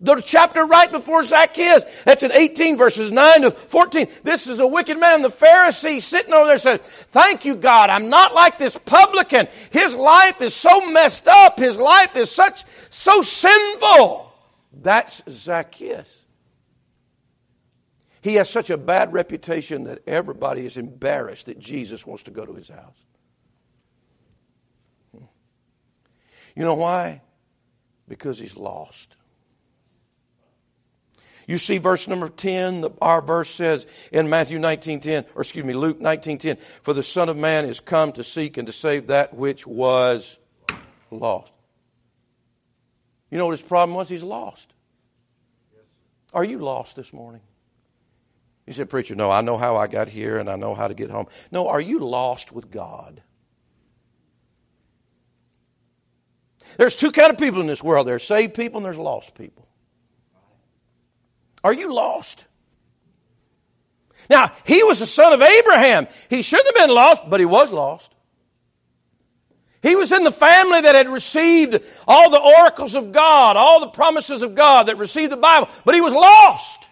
The 0.01 0.19
chapter 0.19 0.65
right 0.65 0.91
before 0.91 1.23
Zacchaeus. 1.23 1.83
That's 2.05 2.23
in 2.23 2.31
18 2.31 2.77
verses 2.77 3.11
9 3.11 3.41
to 3.43 3.51
14. 3.51 4.07
This 4.23 4.47
is 4.47 4.57
a 4.57 4.65
wicked 4.65 4.99
man. 4.99 5.15
and 5.15 5.23
The 5.23 5.29
Pharisee 5.29 6.01
sitting 6.01 6.33
over 6.33 6.47
there 6.47 6.57
said, 6.57 6.83
thank 6.83 7.45
you 7.45 7.55
God. 7.55 7.91
I'm 7.91 8.09
not 8.09 8.33
like 8.33 8.57
this 8.57 8.75
publican. 8.77 9.47
His 9.69 9.95
life 9.95 10.41
is 10.41 10.55
so 10.55 10.89
messed 10.89 11.27
up. 11.27 11.59
His 11.59 11.77
life 11.77 12.15
is 12.15 12.31
such, 12.31 12.63
so 12.89 13.21
sinful. 13.21 14.33
That's 14.73 15.21
Zacchaeus. 15.29 16.25
He 18.21 18.35
has 18.35 18.49
such 18.49 18.69
a 18.69 18.77
bad 18.77 19.13
reputation 19.13 19.83
that 19.83 19.99
everybody 20.07 20.65
is 20.65 20.77
embarrassed 20.77 21.45
that 21.45 21.59
Jesus 21.59 22.05
wants 22.05 22.23
to 22.23 22.31
go 22.31 22.45
to 22.45 22.53
his 22.53 22.69
house. 22.69 23.05
You 26.55 26.63
know 26.65 26.75
why? 26.75 27.21
Because 28.07 28.39
he's 28.39 28.57
lost. 28.57 29.15
You 31.51 31.57
see 31.57 31.79
verse 31.79 32.07
number 32.07 32.29
10, 32.29 32.79
the, 32.79 32.91
our 33.01 33.21
verse 33.21 33.49
says 33.49 33.85
in 34.13 34.29
Matthew 34.29 34.57
19:10, 34.57 35.25
or 35.35 35.41
excuse 35.41 35.65
me, 35.65 35.73
Luke 35.73 35.99
19:10, 35.99 36.57
for 36.81 36.93
the 36.93 37.03
Son 37.03 37.27
of 37.27 37.35
Man 37.35 37.65
is 37.65 37.81
come 37.81 38.13
to 38.13 38.23
seek 38.23 38.55
and 38.55 38.67
to 38.67 38.71
save 38.71 39.07
that 39.07 39.33
which 39.33 39.67
was 39.67 40.39
lost. 41.11 41.51
You 43.29 43.37
know 43.37 43.47
what 43.47 43.51
his 43.51 43.61
problem 43.61 43.97
was? 43.97 44.07
He's 44.07 44.23
lost. 44.23 44.73
Are 46.33 46.45
you 46.45 46.59
lost 46.59 46.95
this 46.95 47.11
morning? 47.11 47.41
You 48.65 48.71
said, 48.71 48.89
Preacher, 48.89 49.15
no, 49.15 49.29
I 49.29 49.41
know 49.41 49.57
how 49.57 49.75
I 49.75 49.87
got 49.87 50.07
here 50.07 50.37
and 50.37 50.49
I 50.49 50.55
know 50.55 50.73
how 50.73 50.87
to 50.87 50.93
get 50.93 51.09
home. 51.09 51.27
No, 51.51 51.67
are 51.67 51.81
you 51.81 51.99
lost 51.99 52.53
with 52.53 52.71
God? 52.71 53.21
There's 56.77 56.95
two 56.95 57.11
kind 57.11 57.29
of 57.29 57.37
people 57.37 57.59
in 57.59 57.67
this 57.67 57.83
world. 57.83 58.07
There's 58.07 58.23
saved 58.23 58.53
people 58.53 58.77
and 58.77 58.85
there's 58.85 58.97
lost 58.97 59.35
people. 59.35 59.67
Are 61.63 61.73
you 61.73 61.93
lost? 61.93 62.45
Now, 64.29 64.51
he 64.65 64.83
was 64.83 64.99
the 64.99 65.07
son 65.07 65.33
of 65.33 65.41
Abraham. 65.41 66.07
He 66.29 66.41
shouldn't 66.41 66.75
have 66.75 66.87
been 66.87 66.95
lost, 66.95 67.23
but 67.29 67.39
he 67.39 67.45
was 67.45 67.71
lost. 67.71 68.13
He 69.83 69.95
was 69.95 70.11
in 70.11 70.23
the 70.23 70.31
family 70.31 70.81
that 70.81 70.95
had 70.95 71.09
received 71.09 71.83
all 72.07 72.29
the 72.29 72.39
oracles 72.39 72.93
of 72.93 73.11
God, 73.11 73.57
all 73.57 73.79
the 73.79 73.89
promises 73.89 74.41
of 74.41 74.53
God, 74.53 74.87
that 74.87 74.97
received 74.97 75.31
the 75.31 75.37
Bible, 75.37 75.69
but 75.85 75.95
he 75.95 76.01
was 76.01 76.13
lost. 76.13 76.85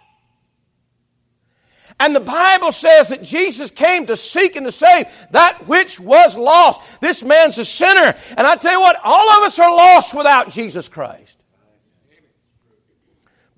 And 2.00 2.16
the 2.16 2.20
Bible 2.20 2.72
says 2.72 3.08
that 3.08 3.22
Jesus 3.22 3.70
came 3.70 4.06
to 4.06 4.16
seek 4.16 4.56
and 4.56 4.64
to 4.64 4.72
save 4.72 5.06
that 5.32 5.68
which 5.68 6.00
was 6.00 6.36
lost. 6.36 7.00
This 7.00 7.22
man's 7.22 7.58
a 7.58 7.64
sinner. 7.64 8.14
And 8.36 8.46
I 8.46 8.56
tell 8.56 8.72
you 8.72 8.80
what, 8.80 8.96
all 9.04 9.30
of 9.30 9.44
us 9.44 9.58
are 9.58 9.70
lost 9.70 10.14
without 10.14 10.48
Jesus 10.48 10.88
Christ. 10.88 11.39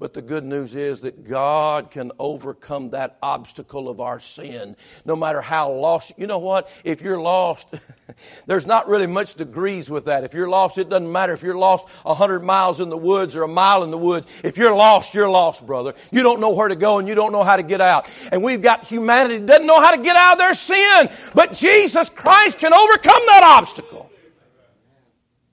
But 0.02 0.14
the 0.14 0.20
good 0.20 0.42
news 0.42 0.74
is 0.74 1.02
that 1.02 1.28
God 1.28 1.92
can 1.92 2.10
overcome 2.18 2.90
that 2.90 3.18
obstacle 3.22 3.88
of 3.88 4.00
our 4.00 4.18
sin, 4.18 4.74
no 5.04 5.14
matter 5.14 5.40
how 5.40 5.70
lost. 5.70 6.10
You 6.16 6.26
know 6.26 6.40
what? 6.40 6.68
If 6.82 7.02
you're 7.02 7.20
lost, 7.20 7.72
there's 8.46 8.66
not 8.66 8.88
really 8.88 9.06
much 9.06 9.34
degrees 9.34 9.88
with 9.88 10.06
that. 10.06 10.24
If 10.24 10.34
you're 10.34 10.48
lost, 10.48 10.76
it 10.76 10.88
doesn't 10.88 11.12
matter 11.12 11.34
if 11.34 11.44
you're 11.44 11.54
lost 11.54 11.84
a 12.04 12.14
hundred 12.14 12.42
miles 12.42 12.80
in 12.80 12.88
the 12.88 12.96
woods 12.96 13.36
or 13.36 13.44
a 13.44 13.48
mile 13.48 13.84
in 13.84 13.92
the 13.92 13.96
woods. 13.96 14.26
If 14.42 14.58
you're 14.58 14.74
lost, 14.74 15.14
you're 15.14 15.30
lost, 15.30 15.64
brother. 15.64 15.94
You 16.10 16.24
don't 16.24 16.40
know 16.40 16.50
where 16.50 16.66
to 16.66 16.74
go 16.74 16.98
and 16.98 17.06
you 17.06 17.14
don't 17.14 17.30
know 17.30 17.44
how 17.44 17.54
to 17.54 17.62
get 17.62 17.80
out. 17.80 18.08
And 18.32 18.42
we've 18.42 18.60
got 18.60 18.84
humanity 18.84 19.38
that 19.38 19.46
doesn't 19.46 19.68
know 19.68 19.80
how 19.80 19.94
to 19.94 20.02
get 20.02 20.16
out 20.16 20.32
of 20.32 20.38
their 20.38 20.54
sin. 20.54 21.10
But 21.32 21.52
Jesus 21.52 22.10
Christ 22.10 22.58
can 22.58 22.74
overcome 22.74 23.22
that 23.26 23.56
obstacle. 23.60 24.10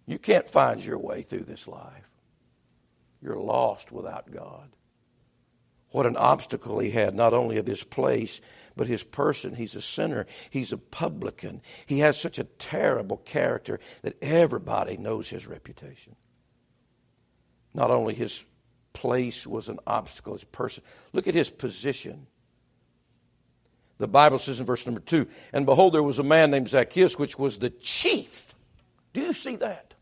You 0.08 0.18
can't 0.18 0.50
find 0.50 0.84
your 0.84 0.98
way 0.98 1.22
through 1.22 1.44
this 1.44 1.68
life. 1.68 2.10
You're 3.22 3.40
lost 3.40 3.92
without 3.92 4.32
God. 4.32 4.70
What 5.92 6.06
an 6.06 6.18
obstacle 6.18 6.80
he 6.80 6.92
had, 6.92 7.16
not 7.16 7.34
only 7.34 7.58
of 7.58 7.66
his 7.66 7.84
place, 7.84 8.42
but 8.76 8.88
his 8.88 9.04
person. 9.04 9.56
He's 9.56 9.76
a 9.76 9.82
sinner. 9.82 10.28
He's 10.50 10.72
a 10.72 10.78
publican. 10.78 11.62
He 11.86 12.00
has 12.00 12.20
such 12.20 12.38
a 12.38 12.44
terrible 12.44 13.18
character 13.18 13.80
that 14.04 14.22
everybody 14.22 14.98
knows 14.98 15.30
his 15.30 15.48
reputation. 15.48 16.16
Not 17.74 17.92
only 17.92 18.14
his 18.14 18.44
place 18.94 19.48
was 19.48 19.68
an 19.68 19.80
obstacle, 19.88 20.34
his 20.34 20.44
person. 20.44 20.84
Look 21.12 21.28
at 21.28 21.36
his 21.36 21.50
position. 21.50 22.28
The 23.98 24.08
Bible 24.08 24.40
says 24.40 24.60
in 24.60 24.66
verse 24.66 24.86
number 24.86 25.02
two, 25.02 25.28
and 25.52 25.66
behold, 25.66 25.94
there 25.94 26.04
was 26.04 26.20
a 26.20 26.24
man 26.24 26.52
named 26.52 26.70
Zacchaeus, 26.70 27.20
which 27.20 27.38
was 27.38 27.58
the 27.58 27.70
chief. 27.70 28.56
Do 29.14 29.22
you 29.22 29.34
see 29.34 29.56
that? 29.58 29.94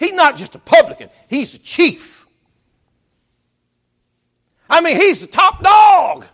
He's 0.00 0.14
not 0.14 0.36
just 0.36 0.54
a 0.54 0.58
publican, 0.58 1.10
he's 1.28 1.52
the 1.52 1.58
chief. 1.58 2.26
I 4.68 4.80
mean, 4.80 4.96
he's 4.96 5.20
the 5.20 5.26
top 5.26 5.62
dog. 5.62 6.24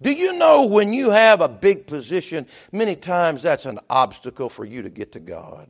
Do 0.00 0.12
you 0.12 0.32
know 0.32 0.66
when 0.66 0.92
you 0.92 1.10
have 1.10 1.40
a 1.40 1.48
big 1.48 1.86
position, 1.86 2.46
many 2.70 2.94
times 2.96 3.42
that's 3.42 3.66
an 3.66 3.80
obstacle 3.90 4.48
for 4.48 4.64
you 4.64 4.82
to 4.82 4.90
get 4.90 5.12
to 5.12 5.20
God? 5.20 5.68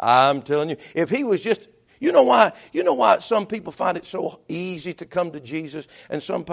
I'm 0.00 0.40
telling 0.40 0.70
you, 0.70 0.78
if 0.94 1.10
he 1.10 1.22
was 1.22 1.42
just, 1.42 1.68
you 2.00 2.12
know 2.12 2.22
why? 2.22 2.52
You 2.72 2.82
know 2.82 2.94
why 2.94 3.18
some 3.18 3.46
people 3.46 3.72
find 3.72 3.98
it 3.98 4.06
so 4.06 4.40
easy 4.48 4.94
to 4.94 5.04
come 5.04 5.32
to 5.32 5.40
Jesus 5.40 5.86
and 6.08 6.22
some 6.22 6.44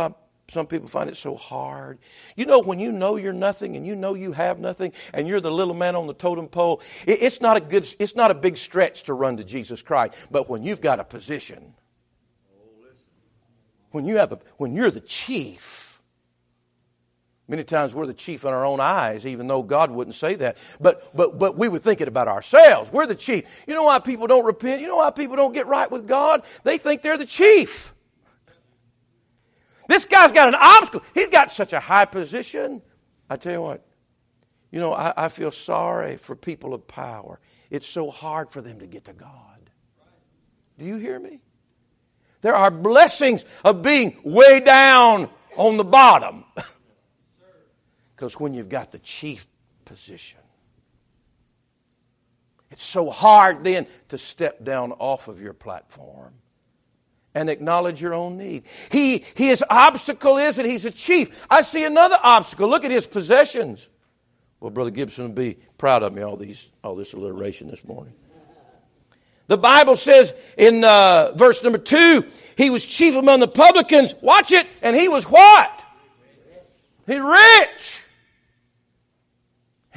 some 0.49 0.65
people 0.65 0.87
find 0.87 1.09
it 1.09 1.17
so 1.17 1.35
hard. 1.35 1.99
You 2.37 2.45
know, 2.45 2.59
when 2.59 2.79
you 2.79 2.91
know 2.91 3.17
you're 3.17 3.33
nothing 3.33 3.75
and 3.75 3.85
you 3.85 3.95
know 3.97 4.13
you 4.13 4.31
have 4.31 4.59
nothing 4.59 4.93
and 5.13 5.27
you're 5.27 5.41
the 5.41 5.51
little 5.51 5.73
man 5.73 5.95
on 5.95 6.07
the 6.07 6.13
totem 6.13 6.47
pole, 6.47 6.81
it's 7.05 7.41
not 7.41 7.57
a 7.57 7.59
good, 7.59 7.93
it's 7.99 8.15
not 8.15 8.31
a 8.31 8.35
big 8.35 8.55
stretch 8.55 9.03
to 9.03 9.13
run 9.13 9.37
to 9.37 9.43
Jesus 9.43 9.81
Christ. 9.81 10.13
But 10.31 10.49
when 10.49 10.63
you've 10.63 10.79
got 10.79 11.01
a 11.01 11.03
position, 11.03 11.73
when 13.91 14.05
you 14.05 14.17
have 14.17 14.31
a, 14.31 14.39
when 14.55 14.73
you're 14.73 14.91
the 14.91 15.01
chief, 15.01 16.01
many 17.49 17.65
times 17.65 17.93
we're 17.93 18.05
the 18.05 18.13
chief 18.13 18.45
in 18.45 18.49
our 18.49 18.65
own 18.65 18.79
eyes, 18.79 19.25
even 19.25 19.47
though 19.47 19.63
God 19.63 19.91
wouldn't 19.91 20.15
say 20.15 20.35
that. 20.35 20.55
But, 20.79 21.13
but, 21.13 21.37
but 21.37 21.57
we 21.57 21.67
would 21.67 21.81
think 21.81 21.99
it 21.99 22.07
about 22.07 22.29
ourselves. 22.29 22.89
We're 22.89 23.05
the 23.05 23.15
chief. 23.15 23.65
You 23.67 23.73
know 23.73 23.83
why 23.83 23.99
people 23.99 24.27
don't 24.27 24.45
repent? 24.45 24.79
You 24.79 24.87
know 24.87 24.97
why 24.97 25.11
people 25.11 25.35
don't 25.35 25.53
get 25.53 25.67
right 25.67 25.91
with 25.91 26.07
God? 26.07 26.43
They 26.63 26.77
think 26.77 27.01
they're 27.01 27.17
the 27.17 27.25
chief. 27.25 27.93
This 29.87 30.05
guy's 30.05 30.31
got 30.31 30.49
an 30.49 30.55
obstacle. 30.55 31.01
He's 31.13 31.29
got 31.29 31.51
such 31.51 31.73
a 31.73 31.79
high 31.79 32.05
position. 32.05 32.81
I 33.29 33.37
tell 33.37 33.53
you 33.53 33.61
what, 33.61 33.85
you 34.71 34.79
know, 34.79 34.93
I, 34.93 35.13
I 35.17 35.29
feel 35.29 35.51
sorry 35.51 36.17
for 36.17 36.35
people 36.35 36.73
of 36.73 36.87
power. 36.87 37.39
It's 37.69 37.87
so 37.87 38.09
hard 38.09 38.51
for 38.51 38.61
them 38.61 38.79
to 38.79 38.87
get 38.87 39.05
to 39.05 39.13
God. 39.13 39.69
Do 40.77 40.85
you 40.85 40.97
hear 40.97 41.19
me? 41.19 41.41
There 42.41 42.55
are 42.55 42.69
blessings 42.69 43.45
of 43.65 43.81
being 43.81 44.17
way 44.23 44.59
down 44.59 45.29
on 45.55 45.77
the 45.77 45.83
bottom. 45.83 46.45
Because 48.15 48.39
when 48.39 48.55
you've 48.55 48.67
got 48.67 48.91
the 48.91 48.97
chief 48.97 49.45
position, 49.85 50.39
it's 52.71 52.83
so 52.83 53.11
hard 53.11 53.63
then 53.63 53.85
to 54.09 54.17
step 54.17 54.63
down 54.63 54.91
off 54.93 55.27
of 55.27 55.39
your 55.39 55.53
platform 55.53 56.33
and 57.37 57.51
acknowledge 57.51 58.01
your 58.01 58.15
own 58.15 58.35
need. 58.37 58.63
He, 58.91 59.23
his 59.35 59.63
obstacle 59.69 60.37
is 60.37 60.55
that 60.55 60.65
he's 60.65 60.85
a 60.85 60.91
chief. 60.91 61.45
I 61.51 61.61
see 61.61 61.85
another 61.85 62.15
obstacle. 62.23 62.67
Look 62.67 62.83
at 62.83 62.89
his 62.89 63.05
possessions. 63.05 63.87
Well, 64.59 64.71
Brother 64.71 64.89
Gibson 64.89 65.25
will 65.25 65.33
be 65.33 65.59
proud 65.77 66.01
of 66.01 66.15
me 66.15 66.23
all 66.23 66.35
these 66.35 66.67
all 66.83 66.95
this 66.95 67.13
alliteration 67.13 67.69
this 67.69 67.85
morning. 67.85 68.13
The 69.45 69.57
Bible 69.57 69.95
says 69.95 70.33
in 70.57 70.83
uh, 70.83 71.33
verse 71.35 71.61
number 71.63 71.77
two, 71.77 72.25
he 72.57 72.71
was 72.71 72.83
chief 72.83 73.15
among 73.15 73.39
the 73.39 73.47
publicans. 73.47 74.15
Watch 74.19 74.51
it, 74.51 74.67
and 74.81 74.95
he 74.95 75.07
was 75.07 75.23
what? 75.25 75.83
He's 77.05 77.19
rich. 77.19 78.03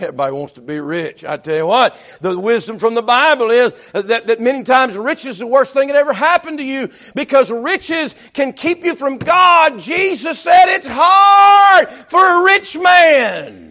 Everybody 0.00 0.32
wants 0.32 0.54
to 0.54 0.60
be 0.60 0.78
rich. 0.80 1.24
I 1.24 1.36
tell 1.36 1.56
you 1.56 1.66
what, 1.66 1.96
the 2.20 2.38
wisdom 2.38 2.78
from 2.78 2.94
the 2.94 3.02
Bible 3.02 3.50
is 3.50 3.72
that, 3.92 4.26
that 4.26 4.40
many 4.40 4.62
times 4.62 4.96
riches 4.96 5.26
is 5.26 5.38
the 5.38 5.46
worst 5.46 5.74
thing 5.74 5.88
that 5.88 5.96
ever 5.96 6.12
happened 6.12 6.58
to 6.58 6.64
you 6.64 6.88
because 7.14 7.50
riches 7.50 8.14
can 8.32 8.52
keep 8.52 8.84
you 8.84 8.94
from 8.94 9.18
God. 9.18 9.78
Jesus 9.78 10.38
said 10.38 10.66
it's 10.74 10.86
hard 10.88 11.88
for 11.88 12.40
a 12.40 12.44
rich 12.44 12.76
man 12.76 13.69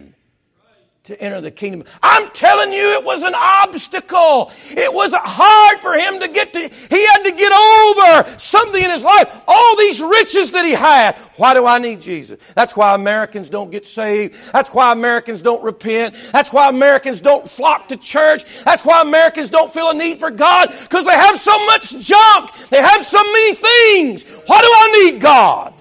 to 1.04 1.20
enter 1.20 1.40
the 1.40 1.50
kingdom. 1.50 1.84
I'm 2.02 2.30
telling 2.30 2.72
you, 2.72 2.92
it 2.92 3.04
was 3.04 3.22
an 3.22 3.34
obstacle. 3.34 4.52
It 4.70 4.92
was 4.92 5.14
hard 5.14 5.80
for 5.80 5.94
him 5.94 6.20
to 6.20 6.28
get 6.28 6.52
to, 6.52 6.58
he 6.58 7.06
had 7.06 7.22
to 7.24 7.32
get 7.32 7.52
over 7.52 8.38
something 8.38 8.82
in 8.82 8.90
his 8.90 9.02
life. 9.02 9.40
All 9.48 9.76
these 9.76 10.00
riches 10.00 10.50
that 10.52 10.66
he 10.66 10.72
had. 10.72 11.16
Why 11.36 11.54
do 11.54 11.64
I 11.64 11.78
need 11.78 12.02
Jesus? 12.02 12.38
That's 12.54 12.76
why 12.76 12.94
Americans 12.94 13.48
don't 13.48 13.70
get 13.70 13.86
saved. 13.86 14.52
That's 14.52 14.70
why 14.70 14.92
Americans 14.92 15.40
don't 15.40 15.64
repent. 15.64 16.14
That's 16.32 16.52
why 16.52 16.68
Americans 16.68 17.22
don't 17.22 17.48
flock 17.48 17.88
to 17.88 17.96
church. 17.96 18.44
That's 18.64 18.84
why 18.84 19.00
Americans 19.00 19.48
don't 19.48 19.72
feel 19.72 19.90
a 19.90 19.94
need 19.94 20.18
for 20.18 20.30
God 20.30 20.68
because 20.82 21.06
they 21.06 21.14
have 21.14 21.40
so 21.40 21.66
much 21.66 21.98
junk. 21.98 22.52
They 22.68 22.82
have 22.82 23.06
so 23.06 23.22
many 23.22 23.54
things. 23.54 24.24
Why 24.46 24.60
do 24.60 24.66
I 24.66 25.10
need 25.10 25.20
God? 25.20 25.74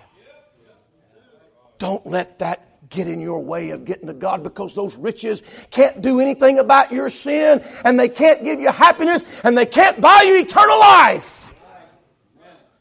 Don't 1.78 2.06
let 2.08 2.40
that 2.40 2.69
get 2.90 3.08
in 3.08 3.22
your 3.22 3.40
way 3.44 3.70
of 3.70 3.86
getting 3.86 4.08
to 4.08 4.14
God 4.14 4.44
because 4.44 4.74
those 4.76 4.96
riches 4.98 5.44
can't 5.70 6.02
do 6.02 6.20
anything 6.20 6.60
about 6.60 6.92
your 6.92 7.10
sin 7.10 7.64
and 7.86 8.00
they 8.00 8.10
can't 8.10 8.44
give 8.44 8.60
you 8.60 8.72
happiness 8.72 9.24
and 9.44 9.58
they 9.58 9.66
can't 9.66 10.02
buy 10.02 10.24
you 10.26 10.40
eternal 10.40 10.80
life. 10.80 11.54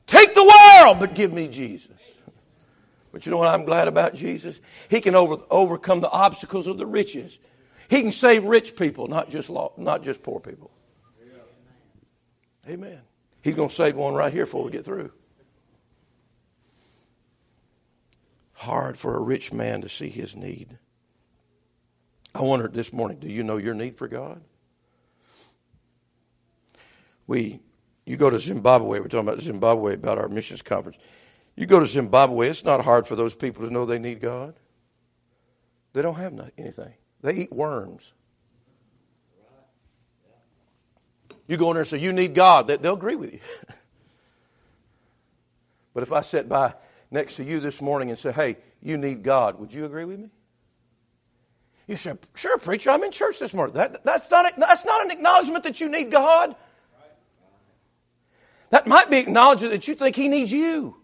Take 0.07 0.35
the 0.35 0.45
world, 0.45 1.01
but 1.01 1.15
give 1.15 1.33
me 1.33 1.49
Jesus. 1.49 1.93
But 3.13 3.27
you 3.27 3.33
know 3.33 3.39
what 3.39 3.49
I'm 3.49 3.65
glad 3.65 3.89
about 3.89 4.15
Jesus? 4.15 4.61
He 4.89 5.01
can 5.01 5.15
over, 5.15 5.37
overcome 5.51 6.01
the 6.01 6.11
obstacles 6.11 6.67
of 6.67 6.79
the 6.79 6.87
riches. 6.87 7.39
He 7.89 8.03
can 8.03 8.13
save 8.13 8.45
rich 8.45 8.77
people, 8.77 9.09
not 9.09 9.31
just 9.31 9.51
law, 9.51 9.73
not 9.77 10.03
just 10.03 10.23
poor 10.23 10.41
people. 10.41 10.71
Amen. 12.69 13.01
He's 13.43 13.55
going 13.55 13.71
to 13.71 13.75
save 13.75 13.97
one 13.97 14.15
right 14.15 14.33
here 14.33 14.45
before 14.45 14.63
we 14.63 14.71
get 14.71 14.85
through. 14.85 15.11
Hard 18.59 18.99
for 18.99 19.17
a 19.17 19.21
rich 19.21 19.53
man 19.53 19.83
to 19.83 19.89
see 19.89 20.09
his 20.09 20.35
need. 20.35 20.79
I 22.35 22.43
wondered 22.43 22.75
this 22.75 22.93
morning, 22.93 23.19
do 23.19 23.29
you 23.29 23.43
know 23.43 23.57
your 23.57 23.75
need 23.75 23.97
for 23.97 24.09
God? 24.09 24.43
We, 27.27 27.61
you 28.05 28.17
go 28.17 28.31
to 28.31 28.41
Zimbabwe, 28.41 29.01
we're 29.01 29.09
talking 29.09 29.29
about 29.29 29.41
Zimbabwe, 29.41 29.95
about 29.95 30.19
our 30.19 30.29
missions 30.29 30.63
conference. 30.63 30.99
You 31.57 31.67
go 31.67 31.81
to 31.81 31.87
Zimbabwe, 31.87 32.49
it's 32.49 32.65
not 32.65 32.85
hard 32.85 33.07
for 33.07 33.17
those 33.17 33.35
people 33.35 33.67
to 33.67 33.73
know 33.73 33.87
they 33.87 33.99
need 33.99 34.21
God. 34.21 34.55
They 35.93 36.03
don't 36.03 36.17
have 36.17 36.39
anything, 36.59 36.95
they 37.23 37.35
eat 37.35 37.53
worms. 37.53 38.13
You 41.47 41.57
go 41.57 41.71
in 41.71 41.75
there 41.75 41.83
and 41.83 41.89
say, 41.89 41.99
You 41.99 42.13
need 42.13 42.35
God, 42.35 42.67
they'll 42.67 42.95
agree 42.95 43.17
with 43.17 43.33
you. 43.33 43.41
but 45.95 46.03
if 46.03 46.13
I 46.13 46.21
sit 46.21 46.49
by 46.49 46.75
next 47.11 47.37
to 47.37 47.45
you 47.45 47.61
this 47.61 47.81
morning 47.81 48.11
and 48.11 48.19
say, 48.19 48.33
hey, 48.33 48.57
you 48.83 48.97
need 48.97 49.23
God, 49.23 49.59
would 49.59 49.73
you 49.73 49.85
agree 49.85 50.05
with 50.05 50.19
me? 50.21 50.31
You 51.87 51.97
say, 51.97 52.13
sure, 52.35 52.59
preacher, 52.59 52.91
I'm 52.91 53.03
in 53.03 53.13
church 53.13 53.39
this 53.39 53.55
morning. 53.55 53.75
That, 53.77 54.05
that's, 54.05 54.31
not, 54.31 54.53
that's 54.59 54.85
not 54.85 55.07
an 55.07 55.11
acknowledgement 55.11 55.65
that 55.65 55.81
you 55.81 55.89
need 55.89 56.11
God. 56.11 56.55
That 58.71 58.87
might 58.87 59.09
be 59.09 59.17
acknowledging 59.17 59.71
that 59.71 59.89
you 59.89 59.95
think 59.95 60.15
He 60.15 60.29
needs 60.29 60.53
you. 60.53 60.97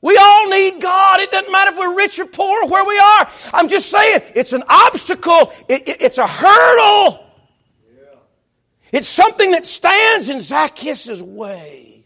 We 0.00 0.16
all 0.16 0.48
need 0.48 0.80
God. 0.80 1.20
It 1.20 1.30
doesn't 1.30 1.50
matter 1.50 1.72
if 1.72 1.78
we're 1.78 1.96
rich 1.96 2.18
or 2.18 2.26
poor 2.26 2.64
or 2.64 2.68
where 2.68 2.84
we 2.84 2.98
are. 2.98 3.30
I'm 3.52 3.68
just 3.68 3.90
saying, 3.90 4.22
it's 4.34 4.52
an 4.52 4.62
obstacle. 4.68 5.52
It, 5.68 5.88
it, 5.88 6.02
it's 6.02 6.18
a 6.18 6.26
hurdle. 6.26 7.24
It's 8.92 9.08
something 9.08 9.52
that 9.52 9.66
stands 9.66 10.28
in 10.28 10.40
Zacchaeus' 10.40 11.20
way 11.20 11.97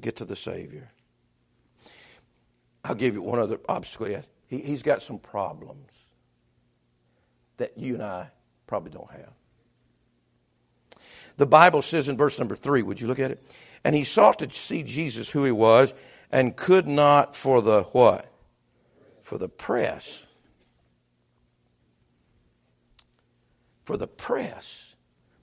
get 0.00 0.16
to 0.16 0.24
the 0.24 0.36
Savior. 0.36 0.90
I'll 2.84 2.94
give 2.94 3.14
you 3.14 3.22
one 3.22 3.38
other 3.38 3.60
obstacle. 3.68 4.22
He, 4.46 4.58
he's 4.58 4.82
got 4.82 5.02
some 5.02 5.18
problems 5.18 5.92
that 7.58 7.76
you 7.76 7.94
and 7.94 8.02
I 8.02 8.30
probably 8.66 8.90
don't 8.90 9.10
have. 9.10 9.32
The 11.36 11.46
Bible 11.46 11.82
says 11.82 12.08
in 12.08 12.16
verse 12.16 12.38
number 12.38 12.56
three, 12.56 12.82
would 12.82 13.00
you 13.00 13.06
look 13.06 13.18
at 13.18 13.30
it? 13.30 13.42
And 13.84 13.94
he 13.94 14.04
sought 14.04 14.40
to 14.40 14.50
see 14.50 14.82
Jesus 14.82 15.30
who 15.30 15.44
he 15.44 15.52
was 15.52 15.94
and 16.30 16.56
could 16.56 16.86
not 16.86 17.34
for 17.34 17.62
the 17.62 17.82
what? 17.84 18.30
For 19.22 19.38
the 19.38 19.48
press. 19.48 20.26
For 23.82 23.96
the 23.96 24.06
press. 24.06 24.94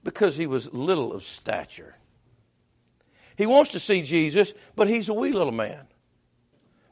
Because 0.03 0.38
he 0.38 0.47
was 0.47 0.71
little 0.73 1.13
of 1.13 1.23
stature. 1.23 1.97
He 3.38 3.45
wants 3.45 3.71
to 3.71 3.80
see 3.80 4.02
Jesus, 4.02 4.54
but 4.76 4.89
he's 4.89 5.08
a 5.08 5.13
wee 5.13 5.32
little 5.32 5.54
man. 5.54 5.88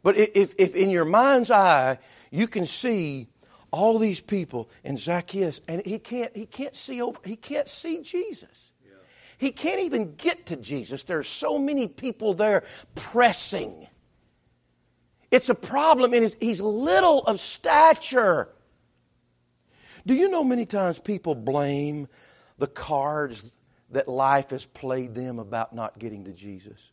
But 0.03 0.17
if, 0.17 0.53
if 0.57 0.75
in 0.75 0.91
your 0.91 1.05
mind's 1.05 1.49
eye 1.49 1.97
you 2.29 2.47
can 2.47 2.65
see 2.65 3.27
all 3.71 3.97
these 3.97 4.21
people 4.21 4.69
and 4.83 4.99
Zacchaeus, 4.99 5.59
and 5.67 5.83
he 5.85 5.97
can't, 5.99 6.35
he 6.37 6.45
can't 6.45 6.75
see 6.75 7.01
over, 7.01 7.19
he 7.25 7.35
can't 7.35 7.67
see 7.67 8.01
Jesus. 8.01 8.71
He 9.37 9.51
can't 9.51 9.81
even 9.81 10.15
get 10.15 10.45
to 10.45 10.55
Jesus. 10.55 11.03
There 11.03 11.19
are 11.19 11.23
so 11.23 11.57
many 11.57 11.87
people 11.87 12.35
there 12.35 12.63
pressing. 12.93 13.87
It's 15.29 15.49
a 15.49 15.55
problem, 15.55 16.13
and 16.13 16.33
he's 16.39 16.61
little 16.61 17.23
of 17.23 17.41
stature. 17.41 18.47
Do 20.05 20.13
you 20.13 20.29
know 20.29 20.43
many 20.43 20.65
times 20.65 20.99
people 20.99 21.35
blame 21.35 22.07
the 22.59 22.67
cards 22.67 23.51
that 23.91 24.07
life 24.07 24.49
has 24.49 24.65
played 24.65 25.15
them 25.15 25.39
about 25.39 25.73
not 25.73 25.99
getting 25.99 26.25
to 26.25 26.31
Jesus. 26.31 26.91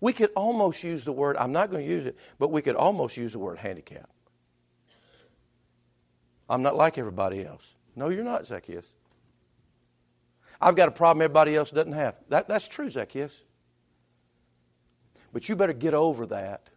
We 0.00 0.12
could 0.12 0.30
almost 0.34 0.82
use 0.82 1.04
the 1.04 1.12
word, 1.12 1.36
I'm 1.36 1.52
not 1.52 1.70
going 1.70 1.84
to 1.84 1.90
use 1.90 2.06
it, 2.06 2.16
but 2.38 2.50
we 2.50 2.62
could 2.62 2.76
almost 2.76 3.16
use 3.16 3.32
the 3.32 3.38
word 3.38 3.58
handicap. 3.58 4.08
I'm 6.48 6.62
not 6.62 6.74
like 6.74 6.98
everybody 6.98 7.44
else. 7.44 7.74
No, 7.94 8.08
you're 8.08 8.24
not, 8.24 8.46
Zacchaeus. 8.46 8.86
I've 10.60 10.76
got 10.76 10.88
a 10.88 10.92
problem 10.92 11.22
everybody 11.22 11.54
else 11.54 11.70
doesn't 11.70 11.92
have. 11.92 12.16
That, 12.28 12.48
that's 12.48 12.68
true, 12.68 12.90
Zacchaeus. 12.90 13.42
But 15.32 15.48
you 15.48 15.56
better 15.56 15.72
get 15.72 15.94
over 15.94 16.26
that 16.26 16.70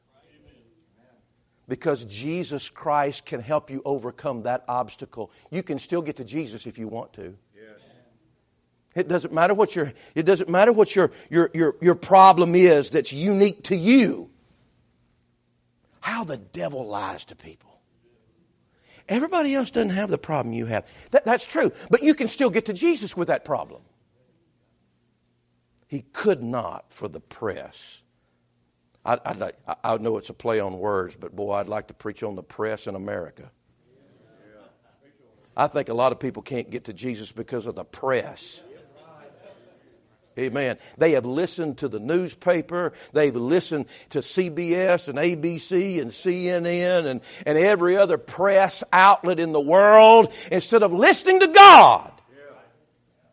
because 1.67 2.05
Jesus 2.05 2.69
Christ 2.69 3.25
can 3.25 3.41
help 3.41 3.69
you 3.69 3.81
overcome 3.83 4.43
that 4.43 4.63
obstacle. 4.67 5.31
You 5.49 5.63
can 5.63 5.79
still 5.79 6.01
get 6.01 6.17
to 6.17 6.23
Jesus 6.23 6.67
if 6.67 6.77
you 6.77 6.87
want 6.87 7.13
to. 7.13 7.35
It 8.95 9.07
doesn't 9.07 9.33
matter 9.33 9.53
what 9.53 9.75
your, 9.75 9.93
it 10.13 10.23
doesn't 10.23 10.49
matter 10.49 10.71
what 10.71 10.95
your, 10.95 11.11
your, 11.29 11.49
your, 11.53 11.75
your 11.81 11.95
problem 11.95 12.55
is 12.55 12.91
that's 12.91 13.11
unique 13.11 13.63
to 13.65 13.75
you. 13.75 14.29
How 15.99 16.23
the 16.23 16.37
devil 16.37 16.85
lies 16.85 17.25
to 17.25 17.35
people. 17.35 17.79
Everybody 19.09 19.53
else 19.55 19.71
doesn't 19.71 19.91
have 19.91 20.09
the 20.09 20.17
problem 20.17 20.53
you 20.53 20.65
have. 20.67 20.87
That, 21.11 21.25
that's 21.25 21.45
true. 21.45 21.71
But 21.89 22.03
you 22.03 22.13
can 22.13 22.27
still 22.27 22.49
get 22.49 22.65
to 22.65 22.73
Jesus 22.73 23.17
with 23.17 23.27
that 23.29 23.45
problem. 23.45 23.81
He 25.87 26.01
could 26.13 26.41
not 26.41 26.91
for 26.91 27.07
the 27.07 27.19
press. 27.19 28.01
I, 29.05 29.19
I, 29.67 29.75
I 29.83 29.97
know 29.97 30.17
it's 30.17 30.29
a 30.29 30.33
play 30.33 30.59
on 30.59 30.79
words, 30.79 31.15
but 31.15 31.35
boy, 31.35 31.53
I'd 31.53 31.67
like 31.67 31.87
to 31.87 31.93
preach 31.93 32.23
on 32.23 32.35
the 32.35 32.43
press 32.43 32.87
in 32.87 32.95
America. 32.95 33.51
I 35.55 35.67
think 35.67 35.89
a 35.89 35.93
lot 35.93 36.11
of 36.11 36.19
people 36.19 36.41
can't 36.41 36.69
get 36.69 36.85
to 36.85 36.93
Jesus 36.93 37.31
because 37.31 37.65
of 37.65 37.75
the 37.75 37.83
press. 37.83 38.63
Amen. 40.37 40.77
They 40.97 41.11
have 41.11 41.25
listened 41.25 41.77
to 41.79 41.87
the 41.87 41.99
newspaper. 41.99 42.93
They've 43.11 43.35
listened 43.35 43.85
to 44.09 44.19
CBS 44.19 45.07
and 45.07 45.19
ABC 45.19 46.01
and 46.01 46.09
CNN 46.09 47.05
and, 47.05 47.21
and 47.45 47.57
every 47.57 47.97
other 47.97 48.17
press 48.17 48.83
outlet 48.91 49.39
in 49.39 49.51
the 49.51 49.61
world 49.61 50.33
instead 50.51 50.81
of 50.81 50.91
listening 50.91 51.39
to 51.41 51.47
God. 51.47 52.11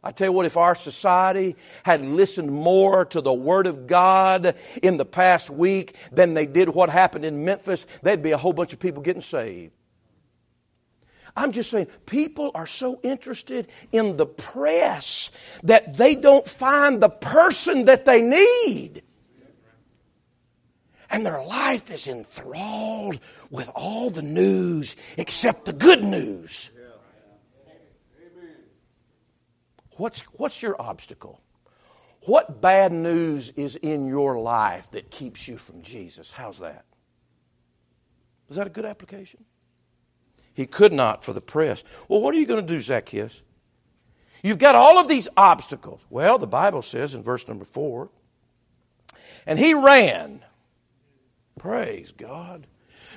I 0.03 0.13
tell 0.13 0.29
you 0.29 0.33
what, 0.33 0.47
if 0.47 0.57
our 0.57 0.75
society 0.75 1.57
had 1.83 2.03
listened 2.03 2.51
more 2.51 3.05
to 3.07 3.21
the 3.21 3.35
Word 3.35 3.67
of 3.67 3.87
God 3.87 4.57
in 4.83 4.97
the 4.97 5.05
past 5.05 5.51
week 5.51 5.95
than 6.11 6.33
they 6.33 6.47
did 6.47 6.71
what 6.71 6.89
happened 6.89 7.27
in 7.27 7.45
Memphis, 7.45 7.87
there'd 8.03 8.23
be 8.23 8.31
a 8.31 8.39
whole 8.39 8.55
bunch 8.55 8.73
of 8.73 8.79
people 8.79 9.03
getting 9.03 9.21
saved. 9.21 9.73
I'm 11.37 11.53
just 11.53 11.71
saying, 11.71 11.89
people 12.07 12.51
are 12.55 12.67
so 12.67 13.01
interested 13.03 13.69
in 13.93 14.17
the 14.17 14.27
press 14.27 15.31
that 15.63 15.97
they 15.97 16.15
don't 16.15 16.47
find 16.47 17.03
the 17.03 17.09
person 17.09 17.87
that 17.87 18.05
they 18.05 18.23
need. 18.23 19.03
And 21.11 21.27
their 21.27 21.43
life 21.43 21.91
is 21.91 22.07
enthralled 22.07 23.19
with 23.51 23.69
all 23.75 24.11
the 24.11 24.23
news 24.23 24.95
except 25.17 25.65
the 25.65 25.73
good 25.73 26.05
news. 26.05 26.71
What's, 29.97 30.21
what's 30.33 30.63
your 30.63 30.81
obstacle? 30.81 31.41
What 32.23 32.61
bad 32.61 32.93
news 32.93 33.51
is 33.57 33.77
in 33.77 34.07
your 34.07 34.39
life 34.39 34.91
that 34.93 35.11
keeps 35.11 35.49
you 35.49 35.59
from 35.59 35.83
Jesus? 35.83 36.31
How's 36.31 36.59
that? 36.61 36.85
Is 38.49 38.57
that 38.57 38.67
a 38.67 38.71
good 38.71 38.85
application? 38.85 39.45
He 40.55 40.67
could 40.67 40.93
not 40.93 41.25
for 41.25 41.33
the 41.33 41.41
press. 41.41 41.85
Well, 42.09 42.21
what 42.21 42.35
are 42.35 42.39
you 42.39 42.47
going 42.47 42.65
to 42.65 42.73
do, 42.73 42.81
Zacchaeus? 42.81 43.43
You've 44.43 44.59
got 44.59 44.75
all 44.75 44.99
of 44.99 45.09
these 45.09 45.29
obstacles. 45.37 46.05
Well, 46.11 46.39
the 46.39 46.47
Bible 46.47 46.83
says 46.83 47.15
in 47.15 47.23
verse 47.23 47.47
number 47.47 47.65
four, 47.65 48.11
and 49.47 49.59
he 49.59 49.75
ran. 49.75 50.45
Praise 51.59 52.13
God. 52.17 52.67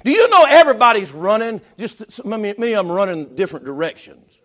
Do 0.04 0.12
you 0.12 0.28
know 0.30 0.44
everybody's 0.44 1.12
running? 1.12 1.62
Just 1.78 2.26
me, 2.26 2.54
me 2.58 2.74
I'm 2.74 2.92
running 2.92 3.36
different 3.36 3.66
directions. 3.66 4.40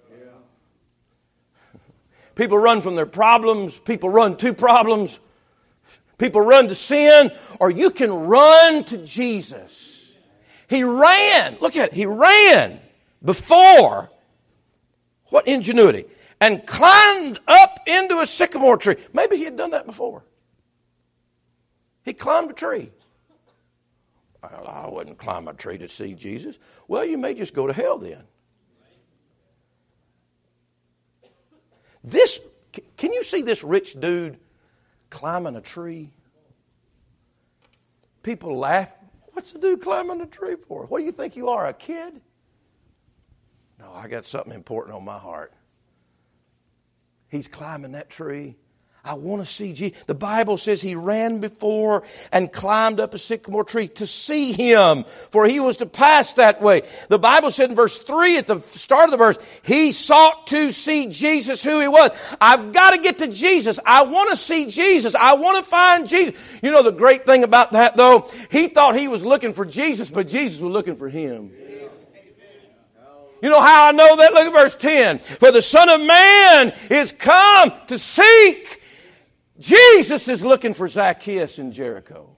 People 2.35 2.59
run 2.59 2.83
from 2.83 2.95
their 2.95 3.07
problems. 3.07 3.77
People 3.77 4.11
run 4.11 4.37
to 4.37 4.53
problems. 4.53 5.19
People 6.19 6.41
run 6.41 6.69
to 6.69 6.75
sin, 6.75 7.33
or 7.59 7.71
you 7.71 7.91
can 7.91 8.13
run 8.13 8.85
to 8.85 8.99
Jesus. 8.99 9.98
He 10.69 10.83
ran. 10.85 11.57
Look 11.61 11.77
at 11.77 11.89
it. 11.89 11.95
He 11.95 12.07
ran 12.07 12.81
before. 13.25 14.11
What 15.27 15.49
ingenuity. 15.49 16.05
And 16.41 16.67
climbed 16.67 17.41
up 17.49 17.81
into 17.87 18.21
a 18.21 18.27
sycamore 18.27 18.77
tree. 18.77 18.97
Maybe 19.13 19.37
he 19.37 19.45
had 19.45 19.57
done 19.57 19.71
that 19.71 19.87
before. 19.87 20.25
He 22.05 22.13
climbed 22.13 22.51
a 22.51 22.55
tree. 22.55 22.91
Well, 24.43 24.67
I 24.67 24.89
wouldn't 24.89 25.19
climb 25.19 25.49
a 25.49 25.55
tree 25.55 25.79
to 25.79 25.89
see 25.89 26.15
Jesus. 26.15 26.59
Well, 26.87 27.05
you 27.05 27.19
may 27.19 27.35
just 27.35 27.55
go 27.55 27.67
to 27.67 27.73
hell 27.73 27.99
then. 27.99 28.23
This, 32.05 32.41
can 32.97 33.13
you 33.13 33.25
see 33.25 33.43
this 33.43 33.65
rich 33.65 33.99
dude 33.99 34.39
climbing 35.11 35.57
a 35.57 35.61
tree? 35.61 36.13
People 38.23 38.57
laugh. 38.57 38.95
What's 39.39 39.53
the 39.53 39.61
dude 39.61 39.83
climbing 39.83 40.21
a 40.21 40.27
tree 40.27 40.57
for? 40.67 40.87
What 40.87 40.99
do 40.99 41.05
you 41.05 41.13
think 41.13 41.37
you 41.37 41.49
are, 41.49 41.69
a 41.69 41.73
kid? 41.73 42.21
No, 43.79 43.93
I 43.95 44.09
got 44.09 44.25
something 44.25 44.53
important 44.53 44.97
on 44.97 45.05
my 45.05 45.17
heart. 45.17 45.53
He's 47.29 47.47
climbing 47.47 47.93
that 47.93 48.11
tree 48.11 48.57
I 49.05 49.15
want 49.15 49.41
to 49.41 49.47
see 49.47 49.73
Jesus. 49.73 49.99
The 50.07 50.15
Bible 50.15 50.59
says 50.59 50.83
he 50.83 50.95
ran 50.95 51.41
before 51.41 52.03
and 52.31 52.53
climbed 52.53 53.01
up 53.01 53.15
a 53.15 53.19
sycamore 53.19 53.65
tree 53.65 53.89
to 53.89 54.07
see 54.07 54.53
him, 54.53 55.05
for 55.31 55.47
he 55.47 55.61
was 55.61 55.79
to 55.79 55.87
pass 55.87 56.35
that 56.35 56.61
way. 56.61 56.83
The 57.09 57.19
Bible 57.19 57.51
said 57.51 57.71
in 57.71 57.77
verse 57.77 57.97
3 57.97 58.37
at 58.37 58.47
the 58.47 58.61
start 58.61 59.07
of 59.07 59.13
the 59.13 59.17
verse, 59.17 59.39
he 59.63 59.93
sought 59.93 60.49
to 60.49 60.71
see 60.73 61.07
Jesus 61.07 61.65
who 61.65 61.81
he 61.81 61.89
was. 61.89 62.11
I've 62.41 62.73
got 62.73 62.91
to 62.91 63.01
get 63.01 63.19
to 63.19 63.29
Jesus. 63.29 63.81
I 63.87 64.05
want 64.05 64.31
to 64.31 64.37
see 64.37 64.67
Jesus. 64.67 65.15
I 65.15 65.35
want 65.35 65.65
to 65.65 65.71
find 65.71 66.09
Jesus. 66.09 66.35
You 66.63 66.71
know 66.71 66.83
the 66.83 66.93
great 66.93 67.25
thing 67.25 67.45
about 67.45 67.73
that 67.73 67.97
though? 67.97 68.31
He 68.51 68.69
thought 68.69 68.97
he 68.97 69.09
was 69.09 69.25
looking 69.25 69.55
for 69.55 69.65
Jesus, 69.65 70.11
but 70.11 70.29
Jesus 70.29 70.61
was 70.61 70.73
looking 70.73 70.97
for 70.97 71.09
him. 71.09 71.51
You 73.41 73.51
know 73.51 73.61
how 73.61 73.89
I 73.89 73.93
know 73.93 74.17
that? 74.17 74.33
Look 74.33 74.47
at 74.47 74.53
verse 74.53 74.77
10. 74.77 75.21
For 75.21 75.53
the 75.53 75.63
Son 75.63 75.89
of 75.89 76.01
Man 76.01 76.73
is 76.91 77.13
come 77.13 77.73
to 77.87 77.99
seek 77.99 78.78
Jesus 79.59 80.29
is 80.29 80.45
looking 80.45 80.75
for 80.75 80.89
Zacchaeus 80.89 81.59
in 81.59 81.73
Jericho. 81.73 82.37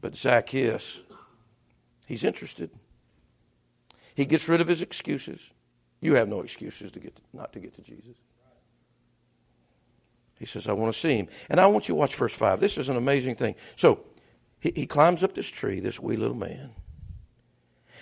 But 0.00 0.16
Zacchaeus, 0.16 1.02
he's 2.06 2.24
interested. 2.24 2.70
He 4.14 4.26
gets 4.26 4.48
rid 4.48 4.60
of 4.60 4.68
his 4.68 4.82
excuses. 4.82 5.52
You 6.00 6.14
have 6.14 6.28
no 6.28 6.40
excuses 6.40 6.92
to 6.92 7.00
get 7.00 7.16
to, 7.16 7.22
not 7.32 7.52
to 7.54 7.60
get 7.60 7.74
to 7.76 7.82
Jesus. 7.82 8.16
He 10.38 10.46
says, 10.46 10.68
I 10.68 10.72
want 10.72 10.92
to 10.92 11.00
see 11.00 11.16
him. 11.16 11.28
And 11.48 11.60
I 11.60 11.66
want 11.66 11.88
you 11.88 11.94
to 11.94 11.98
watch 11.98 12.14
verse 12.14 12.34
5. 12.34 12.60
This 12.60 12.76
is 12.76 12.88
an 12.88 12.96
amazing 12.96 13.36
thing. 13.36 13.54
So 13.76 14.04
he, 14.60 14.72
he 14.74 14.86
climbs 14.86 15.22
up 15.22 15.34
this 15.34 15.48
tree, 15.48 15.80
this 15.80 16.00
wee 16.00 16.16
little 16.16 16.36
man. 16.36 16.70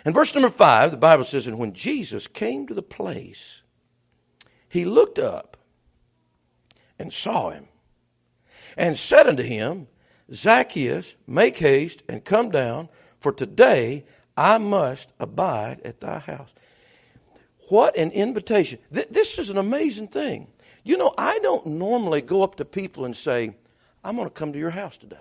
In 0.05 0.13
verse 0.13 0.35
number 0.35 0.51
5, 0.51 0.91
the 0.91 0.97
Bible 0.97 1.25
says, 1.25 1.47
And 1.47 1.59
when 1.59 1.73
Jesus 1.73 2.27
came 2.27 2.67
to 2.67 2.75
the 2.75 2.83
place, 2.83 3.63
he 4.69 4.85
looked 4.85 5.19
up 5.19 5.52
and 7.03 7.13
saw 7.13 7.51
him, 7.51 7.67
and 8.79 8.97
said 8.97 9.27
unto 9.27 9.43
him, 9.43 9.89
Zacchaeus, 10.33 11.17
make 11.27 11.59
haste 11.59 12.03
and 12.09 12.25
come 12.25 12.51
down, 12.51 12.89
for 13.19 13.33
today 13.33 14.05
I 14.37 14.59
must 14.59 15.13
abide 15.19 15.81
at 15.85 16.01
thy 16.01 16.21
house. 16.21 16.55
What 17.69 17.97
an 17.97 18.11
invitation. 18.13 18.79
This 18.91 19.39
is 19.39 19.51
an 19.51 19.59
amazing 19.59 20.09
thing. 20.09 20.47
You 20.85 20.97
know, 20.97 21.13
I 21.19 21.39
don't 21.41 21.67
normally 21.67 22.23
go 22.23 22.43
up 22.43 22.57
to 22.57 22.65
people 22.65 23.05
and 23.05 23.17
say, 23.17 23.55
I'm 24.05 24.17
going 24.17 24.29
to 24.29 24.35
come 24.35 24.53
to 24.53 24.59
your 24.59 24.71
house 24.71 24.97
today. 24.97 25.17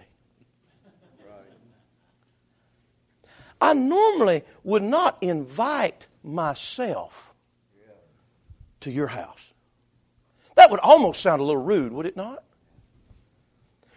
I 3.60 3.74
normally 3.74 4.44
would 4.64 4.84
not 4.84 5.18
invite 5.22 6.08
myself 6.24 7.34
to 8.82 8.92
your 8.92 9.08
house. 9.08 9.51
That 10.62 10.70
would 10.70 10.80
almost 10.82 11.24
sound 11.24 11.42
a 11.42 11.44
little 11.44 11.60
rude, 11.60 11.92
would 11.92 12.06
it 12.06 12.16
not? 12.16 12.44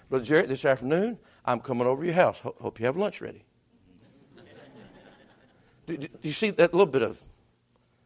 Brother 0.09 0.25
Jarrett, 0.25 0.49
this 0.49 0.65
afternoon, 0.65 1.19
I'm 1.45 1.61
coming 1.61 1.87
over 1.87 2.01
to 2.01 2.07
your 2.07 2.15
house. 2.15 2.41
Hope 2.41 2.81
you 2.81 2.87
have 2.87 2.97
lunch 2.97 3.21
ready. 3.21 3.45
do, 5.87 5.99
do 5.99 6.09
you 6.23 6.33
see 6.33 6.49
that 6.53 6.73
little 6.73 6.87
bit 6.87 7.03
of, 7.03 7.19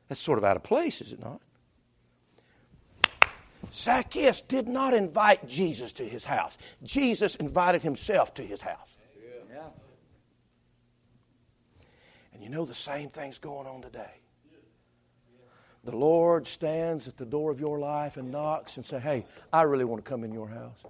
that's 0.09 0.21
sort 0.21 0.39
of 0.39 0.45
out 0.45 0.57
of 0.57 0.65
place, 0.65 1.01
is 1.01 1.13
it 1.13 1.21
not? 1.21 1.41
Zacchaeus 3.73 4.41
did 4.41 4.67
not 4.67 4.93
invite 4.93 5.47
Jesus 5.47 5.93
to 5.93 6.03
his 6.03 6.25
house. 6.25 6.59
Jesus 6.83 7.37
invited 7.37 7.83
himself 7.83 8.35
to 8.35 8.43
his 8.43 8.61
house. 8.61 8.97
Yeah. 9.55 9.69
And 12.35 12.43
you 12.43 12.49
know 12.49 12.65
the 12.65 12.75
same 12.75 13.09
thing's 13.11 13.39
going 13.39 13.69
on 13.69 13.83
today 13.83 14.19
the 15.89 15.97
Lord 15.97 16.47
stands 16.47 17.09
at 17.09 17.17
the 17.17 17.25
door 17.25 17.51
of 17.51 17.61
your 17.61 17.79
life 17.79 18.19
and 18.19 18.31
knocks 18.31 18.77
and 18.77 18.85
say, 18.85 18.99
"Hey, 18.99 19.25
I 19.51 19.63
really 19.63 19.87
want 19.87 20.05
to 20.05 20.09
come 20.09 20.23
in 20.23 20.33
your 20.33 20.47
house. 20.47 20.83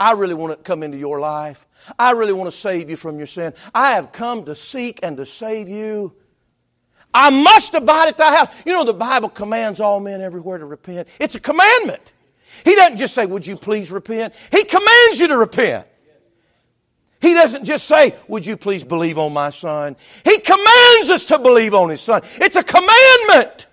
I 0.00 0.12
really 0.12 0.34
want 0.34 0.52
to 0.52 0.56
come 0.56 0.82
into 0.82 0.98
your 0.98 1.20
life. 1.20 1.64
I 1.96 2.10
really 2.10 2.32
want 2.32 2.50
to 2.50 2.56
save 2.56 2.90
you 2.90 2.96
from 2.96 3.18
your 3.18 3.28
sin. 3.28 3.54
I 3.72 3.92
have 3.92 4.10
come 4.10 4.46
to 4.46 4.56
seek 4.56 4.98
and 5.04 5.16
to 5.16 5.24
save 5.24 5.68
you. 5.68 6.12
I 7.14 7.30
must 7.30 7.72
abide 7.76 8.08
at 8.08 8.16
thy 8.16 8.36
house." 8.36 8.48
You 8.66 8.72
know 8.72 8.82
the 8.82 8.94
Bible 8.94 9.28
commands 9.28 9.78
all 9.78 10.00
men 10.00 10.20
everywhere 10.20 10.58
to 10.58 10.66
repent. 10.66 11.06
It's 11.20 11.36
a 11.36 11.40
commandment. 11.40 12.02
He 12.64 12.74
doesn't 12.74 12.98
just 12.98 13.14
say, 13.14 13.26
"Would 13.26 13.46
you 13.46 13.56
please 13.56 13.92
repent?" 13.92 14.34
He 14.50 14.64
commands 14.64 15.20
you 15.20 15.28
to 15.28 15.36
repent. 15.36 15.86
He 17.22 17.34
doesn't 17.34 17.64
just 17.64 17.86
say, 17.86 18.16
Would 18.26 18.44
you 18.44 18.56
please 18.56 18.82
believe 18.82 19.16
on 19.16 19.32
my 19.32 19.50
son? 19.50 19.96
He 20.24 20.38
commands 20.40 21.08
us 21.08 21.26
to 21.26 21.38
believe 21.38 21.72
on 21.72 21.88
his 21.88 22.00
son. 22.00 22.22
It's 22.34 22.56
a 22.56 22.64
commandment. 22.64 23.68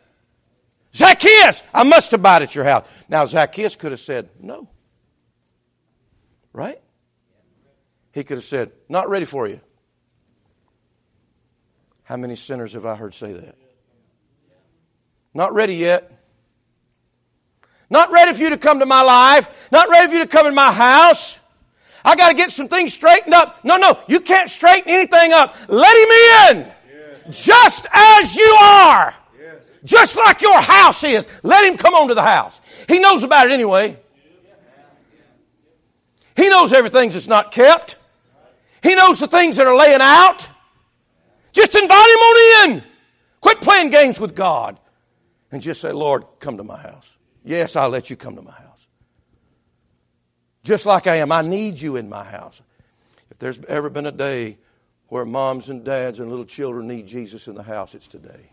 Zacchaeus, 0.96 1.64
I 1.74 1.84
must 1.84 2.14
abide 2.14 2.44
at 2.44 2.54
your 2.54 2.64
house. 2.64 2.88
Now, 3.10 3.26
Zacchaeus 3.26 3.76
could 3.76 3.92
have 3.92 4.00
said, 4.00 4.30
No. 4.40 4.70
Right? 6.54 6.80
He 8.14 8.24
could 8.24 8.38
have 8.38 8.46
said, 8.46 8.72
Not 8.88 9.10
ready 9.10 9.26
for 9.26 9.48
you. 9.48 9.60
How 12.04 12.18
many 12.18 12.36
sinners 12.36 12.74
have 12.74 12.86
I 12.86 12.96
heard 12.96 13.16
say 13.16 13.34
that? 13.34 13.56
Not 15.34 15.54
ready 15.54 15.76
yet. 15.76 16.12
Not 17.90 18.12
ready 18.12 18.34
for 18.34 18.42
you 18.44 18.50
to 18.52 18.58
come 18.60 18.80
to 18.80 18.86
my 18.86 19.02
life. 19.02 19.70
Not 19.72 19.90
ready 19.90 20.08
for 20.08 20.14
you 20.18 20.24
to 20.24 20.28
come 20.28 20.46
in 20.46 20.54
my 20.54 20.72
house. 20.72 21.40
I 22.04 22.16
got 22.16 22.30
to 22.30 22.36
get 22.36 22.52
some 22.52 22.68
things 22.68 22.94
straightened 22.94 23.34
up. 23.34 23.64
No, 23.64 23.78
no, 23.78 24.00
you 24.08 24.20
can't 24.20 24.50
straighten 24.50 24.90
anything 24.90 25.34
up. 25.34 25.56
Let 25.68 25.96
him 25.96 26.58
in. 26.58 26.74
Yes. 27.28 27.46
Just 27.46 27.88
as 27.92 28.36
you 28.36 28.58
are. 28.62 29.14
Yes. 29.38 29.64
Just 29.84 30.18
like 30.18 30.42
your 30.42 30.62
house 30.62 31.04
is. 31.04 31.28
Let 31.44 31.66
him 31.66 31.78
come 31.78 31.94
on 31.94 32.08
to 32.10 32.16
the 32.16 32.22
house. 32.22 32.60
He 32.88 33.00
knows 33.00 33.24
about 33.24 33.48
it 33.48 33.52
anyway. 33.52 33.98
He 36.36 36.48
knows 36.48 36.72
everything 36.72 37.10
that's 37.10 37.28
not 37.28 37.52
kept. 37.52 37.98
He 38.82 38.96
knows 38.96 39.20
the 39.20 39.28
things 39.28 39.58
that 39.58 39.68
are 39.68 39.76
laying 39.76 40.00
out. 40.00 40.48
Just 41.52 41.76
invite 41.76 41.90
him 41.90 41.96
on 41.96 42.70
in. 42.70 42.84
Quit 43.42 43.60
playing 43.60 43.90
games 43.90 44.20
with 44.20 44.36
God. 44.36 44.80
And 45.52 45.62
just 45.62 45.82
say, 45.82 45.92
Lord, 45.92 46.24
come 46.40 46.58
to 46.58 46.64
my 46.64 46.78
house. 46.78 47.18
Yes, 47.44 47.76
I'll 47.76 47.90
let 47.90 48.10
you 48.10 48.16
come 48.16 48.36
to 48.36 48.42
my 48.42 48.52
house 48.52 48.69
just 50.70 50.86
like 50.86 51.08
I 51.08 51.16
am. 51.16 51.32
I 51.32 51.42
need 51.42 51.82
you 51.82 51.96
in 51.96 52.10
my 52.10 52.24
house. 52.24 52.62
If 53.32 53.40
there's 53.40 53.60
ever 53.68 53.90
been 53.90 54.06
a 54.06 54.12
day 54.12 54.60
where 55.08 55.26
moms 55.26 55.72
and 55.72 55.84
dads 55.84 56.20
and 56.20 56.30
little 56.30 56.46
children 56.46 56.88
need 56.88 57.08
Jesus 57.08 57.48
in 57.48 57.56
the 57.56 57.64
house, 57.64 57.96
it's 57.96 58.08
today. 58.08 58.52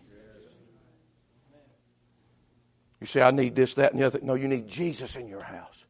You 3.02 3.06
say, 3.06 3.20
I 3.20 3.32
need 3.32 3.54
this, 3.54 3.74
that, 3.74 3.92
and 3.92 4.00
the 4.00 4.06
other. 4.06 4.18
No, 4.22 4.32
you 4.32 4.48
need 4.48 4.66
Jesus 4.66 5.14
in 5.16 5.28
your 5.28 5.42
house. 5.42 5.84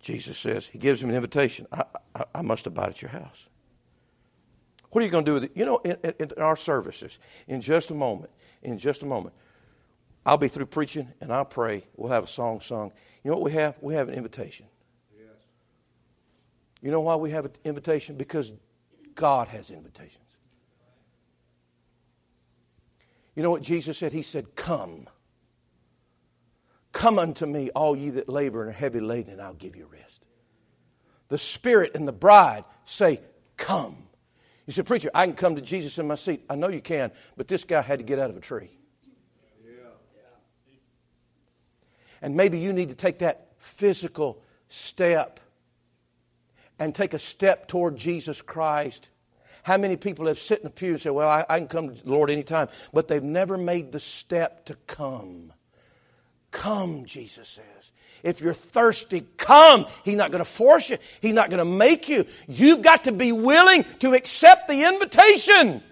Jesus 0.00 0.36
says, 0.36 0.66
He 0.66 0.78
gives 0.78 1.02
him 1.02 1.08
an 1.08 1.14
invitation. 1.14 1.66
I, 1.72 1.84
I, 2.14 2.24
I 2.34 2.42
must 2.42 2.66
abide 2.66 2.90
at 2.90 3.00
your 3.00 3.12
house. 3.12 3.48
What 4.90 5.00
are 5.00 5.06
you 5.06 5.10
going 5.10 5.24
to 5.24 5.30
do 5.30 5.34
with 5.36 5.44
it? 5.44 5.52
You 5.54 5.64
know, 5.64 5.78
in, 5.78 5.96
in, 6.18 6.32
our 6.36 6.54
services, 6.54 7.18
in 7.46 7.62
just 7.62 7.90
a 7.90 7.94
moment, 7.94 8.30
in 8.62 8.76
just 8.76 9.02
a 9.02 9.06
moment, 9.06 9.34
I'll 10.28 10.36
be 10.36 10.48
through 10.48 10.66
preaching 10.66 11.08
and 11.22 11.32
I'll 11.32 11.46
pray. 11.46 11.86
We'll 11.96 12.12
have 12.12 12.24
a 12.24 12.28
song 12.28 12.60
sung. 12.60 12.92
You 13.24 13.30
know 13.30 13.38
what 13.38 13.46
we 13.46 13.52
have? 13.52 13.78
We 13.80 13.94
have 13.94 14.10
an 14.10 14.14
invitation. 14.14 14.66
Yes. 15.16 15.24
You 16.82 16.90
know 16.90 17.00
why 17.00 17.16
we 17.16 17.30
have 17.30 17.46
an 17.46 17.52
invitation? 17.64 18.16
Because 18.16 18.52
God 19.14 19.48
has 19.48 19.70
invitations. 19.70 20.26
You 23.34 23.42
know 23.42 23.48
what 23.48 23.62
Jesus 23.62 23.96
said? 23.96 24.12
He 24.12 24.20
said, 24.20 24.54
Come. 24.54 25.08
Come 26.92 27.18
unto 27.18 27.46
me, 27.46 27.70
all 27.70 27.96
ye 27.96 28.10
that 28.10 28.28
labor 28.28 28.60
and 28.60 28.68
are 28.68 28.72
heavy 28.74 29.00
laden, 29.00 29.32
and 29.32 29.40
I'll 29.40 29.54
give 29.54 29.76
you 29.76 29.88
rest. 29.90 30.26
The 31.28 31.38
Spirit 31.38 31.92
and 31.94 32.06
the 32.06 32.12
bride 32.12 32.64
say, 32.84 33.22
Come. 33.56 33.96
You 34.66 34.74
say, 34.74 34.82
Preacher, 34.82 35.10
I 35.14 35.24
can 35.24 35.36
come 35.36 35.56
to 35.56 35.62
Jesus 35.62 35.96
in 35.96 36.06
my 36.06 36.16
seat. 36.16 36.44
I 36.50 36.56
know 36.56 36.68
you 36.68 36.82
can, 36.82 37.12
but 37.38 37.48
this 37.48 37.64
guy 37.64 37.80
had 37.80 38.00
to 38.00 38.04
get 38.04 38.18
out 38.18 38.28
of 38.28 38.36
a 38.36 38.40
tree. 38.40 38.77
And 42.22 42.36
maybe 42.36 42.58
you 42.58 42.72
need 42.72 42.88
to 42.88 42.94
take 42.94 43.18
that 43.18 43.48
physical 43.58 44.42
step 44.68 45.40
and 46.78 46.94
take 46.94 47.14
a 47.14 47.18
step 47.18 47.68
toward 47.68 47.96
Jesus 47.96 48.42
Christ. 48.42 49.10
How 49.62 49.76
many 49.76 49.96
people 49.96 50.26
have 50.26 50.38
sit 50.38 50.60
in 50.60 50.64
the 50.64 50.70
pew 50.70 50.90
and 50.90 51.00
say, 51.00 51.10
Well, 51.10 51.28
I, 51.28 51.44
I 51.48 51.58
can 51.58 51.68
come 51.68 51.94
to 51.94 52.04
the 52.04 52.10
Lord 52.10 52.30
anytime, 52.30 52.68
but 52.92 53.08
they've 53.08 53.22
never 53.22 53.58
made 53.58 53.92
the 53.92 54.00
step 54.00 54.64
to 54.66 54.74
come. 54.86 55.52
Come, 56.50 57.04
Jesus 57.04 57.48
says. 57.48 57.92
If 58.22 58.40
you're 58.40 58.54
thirsty, 58.54 59.26
come. 59.36 59.86
He's 60.04 60.16
not 60.16 60.32
going 60.32 60.40
to 60.40 60.50
force 60.50 60.90
you. 60.90 60.98
He's 61.20 61.34
not 61.34 61.50
going 61.50 61.58
to 61.58 61.64
make 61.64 62.08
you. 62.08 62.26
You've 62.48 62.82
got 62.82 63.04
to 63.04 63.12
be 63.12 63.32
willing 63.32 63.84
to 64.00 64.14
accept 64.14 64.68
the 64.68 64.84
invitation. 64.84 65.82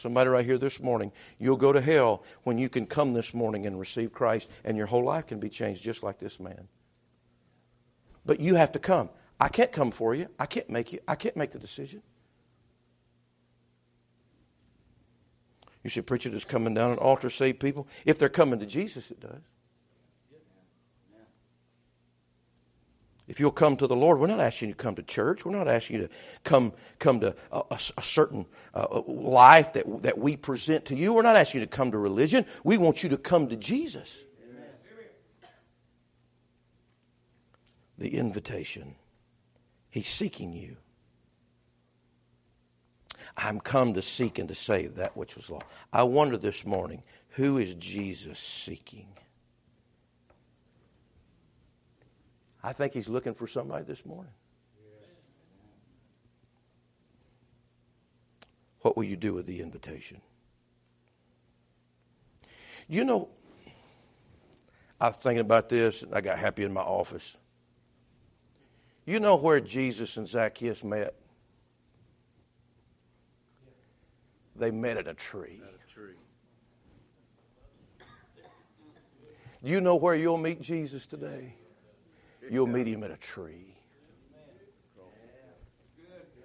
Somebody 0.00 0.30
right 0.30 0.44
here 0.44 0.56
this 0.56 0.80
morning, 0.80 1.12
you'll 1.38 1.58
go 1.58 1.72
to 1.72 1.80
hell 1.80 2.24
when 2.44 2.56
you 2.56 2.70
can 2.70 2.86
come 2.86 3.12
this 3.12 3.34
morning 3.34 3.66
and 3.66 3.78
receive 3.78 4.12
Christ, 4.12 4.48
and 4.64 4.76
your 4.76 4.86
whole 4.86 5.04
life 5.04 5.26
can 5.26 5.38
be 5.38 5.50
changed 5.50 5.82
just 5.82 6.02
like 6.02 6.18
this 6.18 6.40
man. 6.40 6.68
But 8.24 8.40
you 8.40 8.54
have 8.54 8.72
to 8.72 8.78
come. 8.78 9.10
I 9.38 9.48
can't 9.48 9.72
come 9.72 9.90
for 9.90 10.14
you. 10.14 10.28
I 10.38 10.46
can't 10.46 10.70
make 10.70 10.92
you. 10.92 11.00
I 11.06 11.16
can't 11.16 11.36
make 11.36 11.50
the 11.50 11.58
decision. 11.58 12.02
You 15.82 15.90
should 15.90 16.06
preach 16.06 16.26
it 16.26 16.34
as 16.34 16.44
coming 16.44 16.74
down 16.74 16.90
an 16.92 16.98
altar 16.98 17.30
save 17.30 17.58
people. 17.58 17.86
If 18.04 18.18
they're 18.18 18.28
coming 18.28 18.58
to 18.60 18.66
Jesus, 18.66 19.10
it 19.10 19.20
does. 19.20 19.42
If 23.30 23.38
you'll 23.38 23.52
come 23.52 23.76
to 23.76 23.86
the 23.86 23.94
Lord, 23.94 24.18
we're 24.18 24.26
not 24.26 24.40
asking 24.40 24.70
you 24.70 24.74
to 24.74 24.82
come 24.82 24.96
to 24.96 25.04
church. 25.04 25.44
We're 25.44 25.56
not 25.56 25.68
asking 25.68 26.00
you 26.00 26.08
to 26.08 26.12
come, 26.42 26.72
come 26.98 27.20
to 27.20 27.36
a, 27.52 27.62
a, 27.70 27.78
a 27.96 28.02
certain 28.02 28.44
uh, 28.74 29.02
life 29.06 29.74
that, 29.74 30.02
that 30.02 30.18
we 30.18 30.34
present 30.34 30.86
to 30.86 30.96
you. 30.96 31.14
We're 31.14 31.22
not 31.22 31.36
asking 31.36 31.60
you 31.60 31.66
to 31.66 31.70
come 31.70 31.92
to 31.92 31.98
religion. 31.98 32.44
We 32.64 32.76
want 32.76 33.04
you 33.04 33.10
to 33.10 33.16
come 33.16 33.48
to 33.50 33.56
Jesus. 33.56 34.24
Amen. 34.50 34.64
The 37.98 38.16
invitation. 38.16 38.96
He's 39.90 40.08
seeking 40.08 40.52
you. 40.52 40.78
I'm 43.36 43.60
come 43.60 43.94
to 43.94 44.02
seek 44.02 44.40
and 44.40 44.48
to 44.48 44.56
save 44.56 44.96
that 44.96 45.16
which 45.16 45.36
was 45.36 45.48
lost. 45.48 45.66
I 45.92 46.02
wonder 46.02 46.36
this 46.36 46.66
morning, 46.66 47.04
who 47.28 47.58
is 47.58 47.76
Jesus 47.76 48.40
seeking? 48.40 49.06
I 52.62 52.72
think 52.72 52.92
he's 52.92 53.08
looking 53.08 53.34
for 53.34 53.46
somebody 53.46 53.84
this 53.84 54.04
morning. 54.04 54.32
What 58.82 58.96
will 58.96 59.04
you 59.04 59.16
do 59.16 59.34
with 59.34 59.46
the 59.46 59.60
invitation? 59.60 60.20
You 62.88 63.04
know, 63.04 63.28
I 65.00 65.08
was 65.08 65.16
thinking 65.16 65.40
about 65.40 65.68
this 65.68 66.02
and 66.02 66.14
I 66.14 66.20
got 66.20 66.38
happy 66.38 66.64
in 66.64 66.72
my 66.72 66.80
office. 66.80 67.36
You 69.06 69.20
know 69.20 69.36
where 69.36 69.60
Jesus 69.60 70.16
and 70.16 70.28
Zacchaeus 70.28 70.84
met? 70.84 71.14
They 74.56 74.70
met 74.70 74.98
at 74.98 75.08
a 75.08 75.14
tree. 75.14 75.60
At 75.62 75.74
a 75.74 75.92
tree. 75.92 76.14
You 79.62 79.80
know 79.80 79.96
where 79.96 80.14
you'll 80.14 80.38
meet 80.38 80.60
Jesus 80.60 81.06
today? 81.06 81.54
You'll 82.50 82.66
meet 82.66 82.86
him 82.86 83.02
at 83.04 83.10
a 83.10 83.16
tree. 83.16 83.74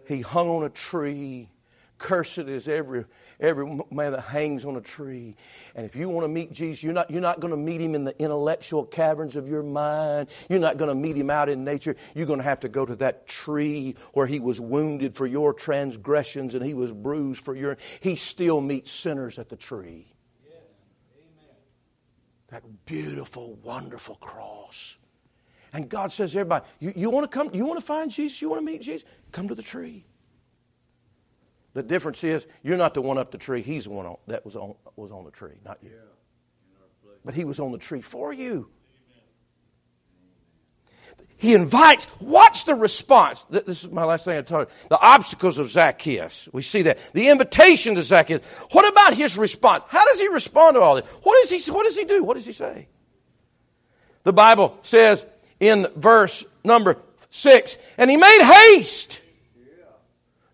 He 0.08 0.22
hung 0.22 0.50
on 0.50 0.64
a 0.64 0.70
tree 0.70 1.50
Cursed 1.98 2.40
is 2.40 2.68
every, 2.68 3.06
every 3.40 3.66
man 3.90 4.12
that 4.12 4.22
hangs 4.22 4.66
on 4.66 4.76
a 4.76 4.82
tree. 4.82 5.36
And 5.76 5.86
if 5.86 5.96
you 5.96 6.10
want 6.10 6.26
to 6.26 6.28
meet 6.28 6.52
Jesus, 6.52 6.84
you're 6.84 6.94
not, 6.94 7.10
you're 7.10 7.22
not 7.22 7.40
going 7.40 7.52
to 7.52 7.58
meet 7.58 7.80
him 7.80 7.96
in 7.96 8.04
the 8.04 8.20
intellectual 8.22 8.86
caverns 8.86 9.36
of 9.36 9.48
your 9.48 9.64
mind. 9.64 10.28
You're 10.50 10.60
not 10.60 10.78
going 10.78 10.90
to 10.90 10.96
meet 10.96 11.16
him 11.16 11.30
out 11.30 11.48
in 11.48 11.64
nature. 11.64 11.96
You're 12.14 12.26
going 12.26 12.40
to 12.40 12.44
have 12.44 12.60
to 12.62 12.70
go 12.70 12.86
to 12.86 12.96
that 12.98 13.28
tree 13.28 13.96
where 14.14 14.28
he 14.28 14.40
was 14.40 14.60
wounded 14.60 15.16
for 15.16 15.26
your 15.26 15.54
transgressions 15.54 16.54
and 16.54 16.66
he 16.66 16.74
was 16.74 16.92
bruised 16.92 17.46
for 17.46 17.56
your. 17.56 17.78
He 18.02 18.18
still 18.18 18.60
meets 18.60 18.92
sinners 18.92 19.40
at 19.40 19.50
the 19.50 19.56
tree. 19.56 20.12
That 22.50 22.64
beautiful, 22.86 23.56
wonderful 23.64 24.16
cross. 24.16 24.98
And 25.76 25.90
God 25.90 26.10
says 26.14 26.32
to 26.32 26.40
everybody, 26.40 26.66
you, 26.80 26.94
you 26.96 27.10
want 27.10 27.30
to 27.30 27.38
come, 27.38 27.54
you 27.54 27.66
want 27.66 27.78
to 27.78 27.86
find 27.86 28.10
Jesus, 28.10 28.42
you 28.42 28.48
want 28.50 28.62
to 28.62 28.66
meet 28.66 28.82
Jesus? 28.82 29.06
Come 29.34 29.50
to 29.50 29.56
the 29.56 29.62
tree. 29.62 30.06
The 31.74 31.84
difference 31.84 32.24
is 32.24 32.48
you're 32.64 32.78
not 32.78 32.94
the 32.94 33.02
one 33.02 33.18
up 33.18 33.32
the 33.32 33.38
tree. 33.38 33.62
He's 33.62 33.84
the 33.84 33.90
one 33.90 34.06
on, 34.06 34.16
that 34.28 34.46
was 34.46 34.56
on, 34.56 34.76
was 34.96 35.12
on 35.12 35.26
the 35.26 35.32
tree, 35.32 35.56
not 35.66 35.80
you. 35.84 35.92
But 37.26 37.34
he 37.34 37.44
was 37.44 37.60
on 37.60 37.74
the 37.74 37.78
tree 37.78 38.00
for 38.00 38.32
you. 38.32 38.70
He 41.36 41.54
invites. 41.54 42.08
Watch 42.22 42.64
the 42.64 42.76
response. 42.76 43.46
This 43.50 43.84
is 43.84 43.92
my 43.92 44.06
last 44.06 44.24
thing 44.24 44.38
I 44.38 44.44
told 44.44 44.70
you. 44.70 44.74
The 44.88 45.02
obstacles 45.02 45.58
of 45.58 45.70
Zacchaeus. 45.70 46.48
We 46.54 46.62
see 46.62 46.84
that. 46.84 47.00
The 47.12 47.28
invitation 47.28 47.96
to 47.96 48.04
Zacchaeus. 48.04 48.46
What 48.72 48.90
about 48.90 49.14
his 49.14 49.38
response? 49.38 49.84
How 49.90 50.06
does 50.06 50.22
he 50.22 50.30
respond 50.30 50.76
to 50.76 50.80
all 50.80 50.96
this? 50.96 51.10
What 51.24 51.38
does 51.42 51.66
he, 51.66 51.70
what 51.70 51.84
does 51.84 51.98
he 51.98 52.06
do? 52.06 52.24
What 52.24 52.36
does 52.36 52.46
he 52.46 52.54
say? 52.54 52.88
The 54.24 54.34
Bible 54.34 54.78
says 54.82 55.26
in 55.60 55.88
verse 55.96 56.46
number 56.64 56.98
six, 57.30 57.78
and 57.98 58.10
he 58.10 58.18
made 58.18 58.42
haste 58.42 59.22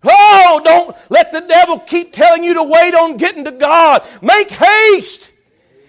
Oh, 0.04 0.62
don't 0.64 0.96
let 1.10 1.32
the 1.32 1.42
devil 1.42 1.80
keep 1.80 2.12
telling 2.12 2.44
you 2.44 2.56
to 2.56 2.64
wait 2.64 2.96
on 2.96 3.18
getting 3.18 3.46
to 3.46 3.52
God. 3.52 4.06
Make 4.22 4.50
haste. 4.50 5.32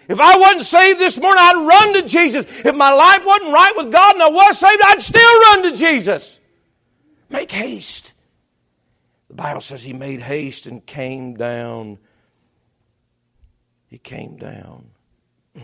If 0.09 0.20
I 0.20 0.37
wasn't 0.37 0.64
saved 0.64 0.98
this 0.98 1.18
morning, 1.18 1.42
I'd 1.42 1.66
run 1.66 1.94
to 1.94 2.09
Jesus. 2.09 2.44
If 2.64 2.75
my 2.75 2.92
life 2.92 3.25
wasn't 3.25 3.53
right 3.53 3.72
with 3.77 3.90
God 3.90 4.14
and 4.14 4.22
I 4.22 4.29
was 4.29 4.59
saved, 4.59 4.83
I'd 4.85 5.01
still 5.01 5.40
run 5.40 5.62
to 5.62 5.77
Jesus. 5.77 6.40
Make 7.31 7.51
haste. 7.51 8.12
The 9.29 9.35
Bible 9.35 9.62
says 9.62 9.83
he 9.83 9.94
made 9.94 10.20
haste 10.20 10.66
and 10.66 10.85
came 10.85 11.35
down. 11.35 11.98
He 13.87 13.96
came 13.96 14.37
down. 14.37 14.90
Do 15.55 15.62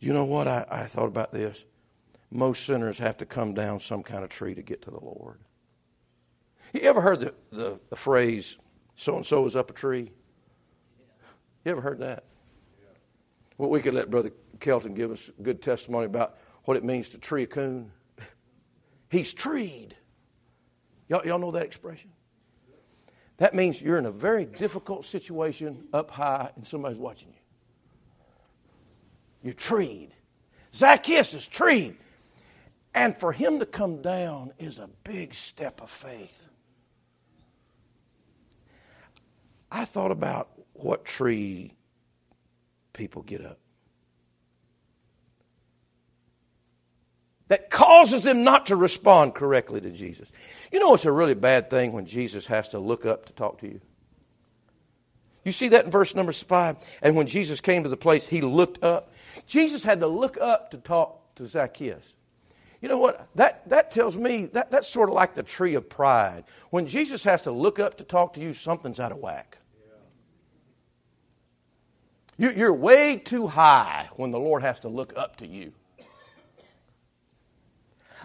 you 0.00 0.14
know 0.14 0.24
what? 0.24 0.48
I, 0.48 0.64
I 0.70 0.82
thought 0.84 1.08
about 1.08 1.32
this. 1.32 1.66
Most 2.30 2.66
sinners 2.66 2.98
have 2.98 3.18
to 3.18 3.26
come 3.26 3.54
down 3.54 3.80
some 3.80 4.02
kind 4.02 4.24
of 4.24 4.30
tree 4.30 4.54
to 4.54 4.62
get 4.62 4.82
to 4.82 4.90
the 4.90 5.00
Lord. 5.00 5.38
You 6.72 6.80
ever 6.82 7.00
heard 7.00 7.20
the, 7.20 7.34
the, 7.52 7.80
the 7.90 7.96
phrase, 7.96 8.58
so 8.96 9.16
and 9.16 9.24
so 9.24 9.46
is 9.46 9.54
up 9.54 9.70
a 9.70 9.72
tree? 9.72 10.10
You 11.64 11.70
ever 11.70 11.80
heard 11.80 12.00
that? 12.00 12.24
Well, 13.56 13.70
we 13.70 13.80
could 13.80 13.94
let 13.94 14.10
Brother 14.10 14.32
Kelton 14.58 14.94
give 14.94 15.12
us 15.12 15.30
good 15.40 15.62
testimony 15.62 16.06
about 16.06 16.36
what 16.64 16.76
it 16.76 16.84
means 16.84 17.10
to 17.10 17.18
tree 17.18 17.44
a 17.44 17.46
coon. 17.46 17.92
He's 19.08 19.32
treed. 19.32 19.94
Y'all, 21.08 21.24
y'all 21.24 21.38
know 21.38 21.52
that 21.52 21.64
expression? 21.64 22.10
That 23.36 23.54
means 23.54 23.80
you're 23.80 23.98
in 23.98 24.06
a 24.06 24.12
very 24.12 24.44
difficult 24.44 25.04
situation 25.04 25.86
up 25.92 26.10
high 26.10 26.50
and 26.56 26.66
somebody's 26.66 26.98
watching 26.98 27.28
you. 27.28 27.38
You're 29.42 29.54
treed. 29.54 30.10
Zacchaeus 30.72 31.34
is 31.34 31.46
treed. 31.46 31.96
And 32.94 33.18
for 33.18 33.32
him 33.32 33.58
to 33.58 33.66
come 33.66 34.02
down 34.02 34.52
is 34.58 34.78
a 34.78 34.88
big 35.02 35.34
step 35.34 35.82
of 35.82 35.90
faith. 35.90 36.48
I 39.70 39.84
thought 39.84 40.12
about 40.12 40.50
what 40.74 41.04
tree 41.04 41.74
people 42.92 43.22
get 43.22 43.44
up. 43.44 43.58
That 47.48 47.68
causes 47.68 48.22
them 48.22 48.44
not 48.44 48.66
to 48.66 48.76
respond 48.76 49.34
correctly 49.34 49.80
to 49.80 49.90
Jesus. 49.90 50.30
You 50.72 50.78
know, 50.78 50.94
it's 50.94 51.04
a 51.04 51.12
really 51.12 51.34
bad 51.34 51.68
thing 51.68 51.92
when 51.92 52.06
Jesus 52.06 52.46
has 52.46 52.68
to 52.68 52.78
look 52.78 53.04
up 53.04 53.26
to 53.26 53.32
talk 53.32 53.60
to 53.60 53.66
you. 53.66 53.80
You 55.44 55.52
see 55.52 55.68
that 55.68 55.84
in 55.84 55.90
verse 55.90 56.14
number 56.14 56.32
five? 56.32 56.76
And 57.02 57.16
when 57.16 57.26
Jesus 57.26 57.60
came 57.60 57.82
to 57.82 57.88
the 57.88 57.96
place, 57.96 58.26
he 58.26 58.40
looked 58.40 58.82
up. 58.82 59.12
Jesus 59.46 59.82
had 59.82 60.00
to 60.00 60.06
look 60.06 60.38
up 60.40 60.70
to 60.70 60.78
talk 60.78 61.34
to 61.34 61.46
Zacchaeus. 61.46 62.16
You 62.84 62.90
know 62.90 62.98
what? 62.98 63.28
That, 63.36 63.66
that 63.70 63.90
tells 63.92 64.14
me 64.18 64.44
that, 64.52 64.70
that's 64.70 64.86
sort 64.86 65.08
of 65.08 65.14
like 65.14 65.32
the 65.32 65.42
tree 65.42 65.74
of 65.74 65.88
pride. 65.88 66.44
When 66.68 66.86
Jesus 66.86 67.24
has 67.24 67.40
to 67.44 67.50
look 67.50 67.78
up 67.78 67.96
to 67.96 68.04
talk 68.04 68.34
to 68.34 68.40
you, 68.40 68.52
something's 68.52 69.00
out 69.00 69.10
of 69.10 69.16
whack. 69.16 69.56
You're 72.36 72.74
way 72.74 73.16
too 73.16 73.46
high 73.46 74.10
when 74.16 74.32
the 74.32 74.38
Lord 74.38 74.60
has 74.60 74.80
to 74.80 74.88
look 74.88 75.16
up 75.16 75.36
to 75.36 75.46
you. 75.46 75.72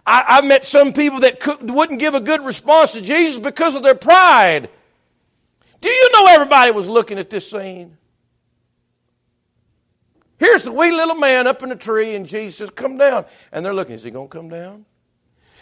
I, 0.06 0.24
have 0.28 0.44
met 0.44 0.66
some 0.66 0.92
people 0.92 1.22
that 1.22 1.40
could, 1.40 1.72
wouldn't 1.72 2.02
give 2.02 2.14
a 2.14 2.20
good 2.20 2.44
response 2.44 2.92
to 2.92 3.02
Jesus 3.02 3.40
because 3.40 3.78
of 3.78 3.84
their 3.84 3.96
pride. 3.96 4.70
Do 5.80 5.88
you 5.88 6.12
know 6.12 6.26
everybody 6.28 6.72
was 6.72 6.90
looking 6.90 7.18
at 7.18 7.30
this 7.30 7.50
scene? 7.50 7.98
Here's 10.40 10.64
the 10.64 10.72
wee 10.72 10.92
little 10.92 11.16
man 11.16 11.48
up 11.48 11.62
in 11.64 11.70
the 11.70 11.76
tree, 11.76 12.16
and 12.16 12.26
Jesus 12.26 12.58
says, 12.58 12.70
Come 12.72 12.98
down. 12.98 13.26
And 13.52 13.66
they're 13.66 13.74
looking, 13.74 13.96
is 13.96 14.04
he 14.04 14.12
going 14.12 14.30
to 14.30 14.38
come 14.38 14.50
down? 14.50 14.86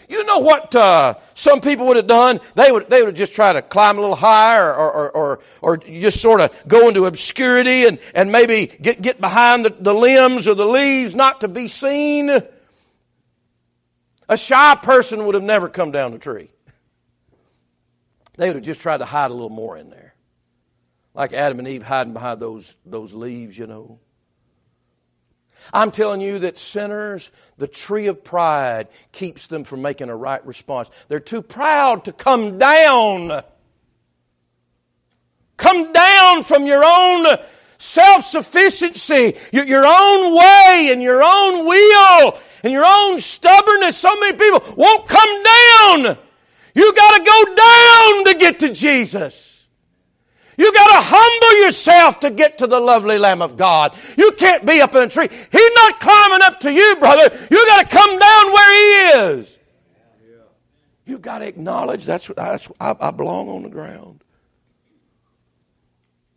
You 0.10 0.24
know 0.24 0.40
what 0.40 0.74
uh, 0.74 1.16
some 1.34 1.60
people 1.60 1.88
would 1.88 1.98
have 1.98 2.08
done? 2.08 2.40
They 2.56 2.72
would, 2.72 2.90
they 2.90 3.04
would 3.04 3.16
just 3.16 3.34
try 3.34 3.52
to 3.52 3.62
climb 3.62 3.98
a 3.98 4.02
little 4.02 4.16
higher 4.16 4.74
or, 4.74 4.92
or, 4.92 5.12
or, 5.12 5.40
or 5.62 5.78
just 5.78 6.22
sort 6.22 6.40
of 6.40 6.52
go 6.66 6.88
into 6.88 7.06
obscurity 7.06 7.86
and, 7.86 8.00
and 8.14 8.32
maybe 8.32 8.68
get, 8.68 9.02
get 9.02 9.20
behind 9.20 9.66
the, 9.66 9.76
the 9.78 9.94
limbs 9.94 10.48
or 10.48 10.54
the 10.54 10.66
leaves 10.66 11.14
not 11.14 11.42
to 11.42 11.50
be 11.50 11.68
seen. 11.68 12.30
A 14.30 14.38
shy 14.38 14.76
person 14.76 15.26
would 15.26 15.36
have 15.36 15.44
never 15.44 15.68
come 15.68 15.92
down 15.92 16.12
the 16.12 16.20
tree. 16.20 16.52
They 18.38 18.48
would 18.48 18.58
have 18.58 18.66
just 18.66 18.80
tried 18.80 19.00
to 19.00 19.06
hide 19.06 19.32
a 19.32 19.34
little 19.34 19.50
more 19.50 19.76
in 19.76 19.90
there. 19.90 20.14
Like 21.14 21.34
Adam 21.34 21.60
and 21.60 21.68
Eve 21.68 21.84
hiding 21.84 22.14
behind 22.14 22.40
those, 22.40 22.78
those 22.86 23.14
leaves, 23.14 23.58
you 23.58 23.68
know. 23.68 24.00
I'm 25.74 25.92
telling 25.92 26.22
you 26.22 26.40
that 26.40 26.58
sinners, 26.58 27.32
the 27.58 27.68
tree 27.68 28.08
of 28.08 28.24
pride 28.24 28.88
keeps 29.12 29.48
them 29.48 29.64
from 29.64 29.82
making 29.82 30.10
a 30.10 30.16
right 30.16 30.46
response. 30.46 30.90
They're 31.08 31.20
too 31.20 31.42
proud 31.42 32.06
to 32.06 32.14
come 32.14 32.58
down. 32.58 33.44
Come 35.58 35.92
down 35.92 36.44
from 36.44 36.66
your 36.68 36.84
own 36.86 37.38
self 37.78 38.26
sufficiency, 38.26 39.36
your, 39.52 39.86
own 39.86 40.36
way 40.36 40.90
and 40.92 41.02
your 41.02 41.22
own 41.24 41.66
will 41.66 42.40
and 42.64 42.74
your 42.74 42.86
own 42.86 43.20
stubbornness. 43.20 43.98
So 43.98 44.16
many 44.20 44.38
people 44.38 44.62
won't 44.76 45.08
come 45.08 45.44
down. 45.44 46.18
You 46.76 46.94
got 46.94 47.18
to 47.18 47.24
go 47.24 47.56
down 47.56 48.26
to 48.26 48.40
get 48.40 48.60
to 48.60 48.74
Jesus. 48.74 49.47
You 50.58 50.74
got 50.74 50.88
to 50.88 51.08
humble 51.08 51.66
yourself 51.66 52.20
to 52.22 52.32
get 52.32 52.58
to 52.58 52.68
the 52.68 52.80
lovely 52.80 53.20
Lamb 53.20 53.44
of 53.44 53.58
God. 53.58 53.96
You 54.18 54.32
can't 54.34 54.66
be 54.66 54.82
up 54.82 54.96
in 54.96 55.04
a 55.04 55.08
tree. 55.08 55.30
He's 55.30 55.72
not 55.76 56.00
climbing 56.00 56.42
up 56.42 56.60
to 56.62 56.72
you, 56.72 56.96
brother. 57.00 57.36
You 57.52 57.66
got 57.68 57.88
to 57.88 57.96
come 57.96 58.18
down 58.18 58.52
where 58.52 58.74
He 58.74 59.40
is. 59.40 59.60
You've 61.06 61.22
got 61.22 61.40
to 61.40 61.48
acknowledge 61.48 62.06
that's, 62.06 62.28
that's 62.36 62.70
I, 62.80 62.96
I 63.00 63.12
belong 63.12 63.50
on 63.50 63.64
the 63.64 63.70
ground. 63.70 64.24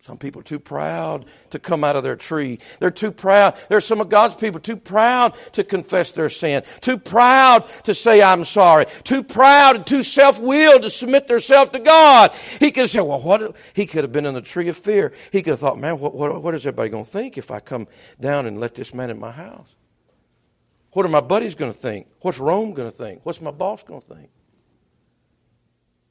Some 0.03 0.17
people 0.17 0.41
are 0.41 0.45
too 0.45 0.59
proud 0.59 1.27
to 1.51 1.59
come 1.59 1.85
out 1.85 1.95
of 1.95 2.03
their 2.03 2.17
tree. 2.17 2.59
They're 2.79 2.91
too 2.91 3.13
proud. 3.13 3.57
There 3.69 3.77
are 3.77 3.83
some 3.83 4.01
of 4.01 4.09
God's 4.09 4.35
people 4.35 4.59
too 4.59 4.77
proud 4.77 5.35
to 5.53 5.63
confess 5.63 6.13
their 6.13 6.31
sin, 6.31 6.63
too 6.81 6.97
proud 6.97 7.69
to 7.85 7.93
say, 7.93 8.23
I'm 8.23 8.47
sorry, 8.47 8.87
too 9.05 9.23
proud 9.23 9.77
and 9.77 9.87
too 9.87 10.03
self-willed 10.03 10.83
to 10.83 10.91
submit 10.91 11.29
themselves 11.29 11.73
to 11.73 11.81
God. 11.81 12.33
He 12.59 12.71
could 12.71 12.83
have 12.83 12.91
said, 12.91 13.03
well, 13.03 13.21
what? 13.21 13.55
He 13.75 13.85
could 13.85 14.03
have 14.03 14.13
been 14.13 14.25
in 14.25 14.33
the 14.33 14.41
tree 14.41 14.69
of 14.69 14.79
fear. 14.79 15.13
He 15.33 15.43
could 15.43 15.51
have 15.51 15.61
thought, 15.61 15.79
man, 15.79 15.99
what, 15.99 16.15
what, 16.15 16.43
what 16.43 16.55
is 16.55 16.67
everybody 16.67 16.89
going 16.89 17.05
to 17.05 17.11
think 17.11 17.37
if 17.37 17.51
I 17.51 17.61
come 17.61 17.87
down 18.19 18.47
and 18.47 18.59
let 18.59 18.75
this 18.75 18.95
man 18.95 19.11
in 19.11 19.21
my 19.21 19.31
house? 19.31 19.77
What 20.93 21.05
are 21.05 21.11
my 21.11 21.21
buddies 21.21 21.55
going 21.55 21.73
to 21.73 21.79
think? 21.79 22.07
What's 22.21 22.39
Rome 22.39 22.73
going 22.73 22.91
to 22.91 22.97
think? 22.97 23.21
What's 23.25 23.43
my 23.43 23.51
boss 23.51 23.83
going 23.83 24.01
to 24.01 24.15
think? 24.15 24.31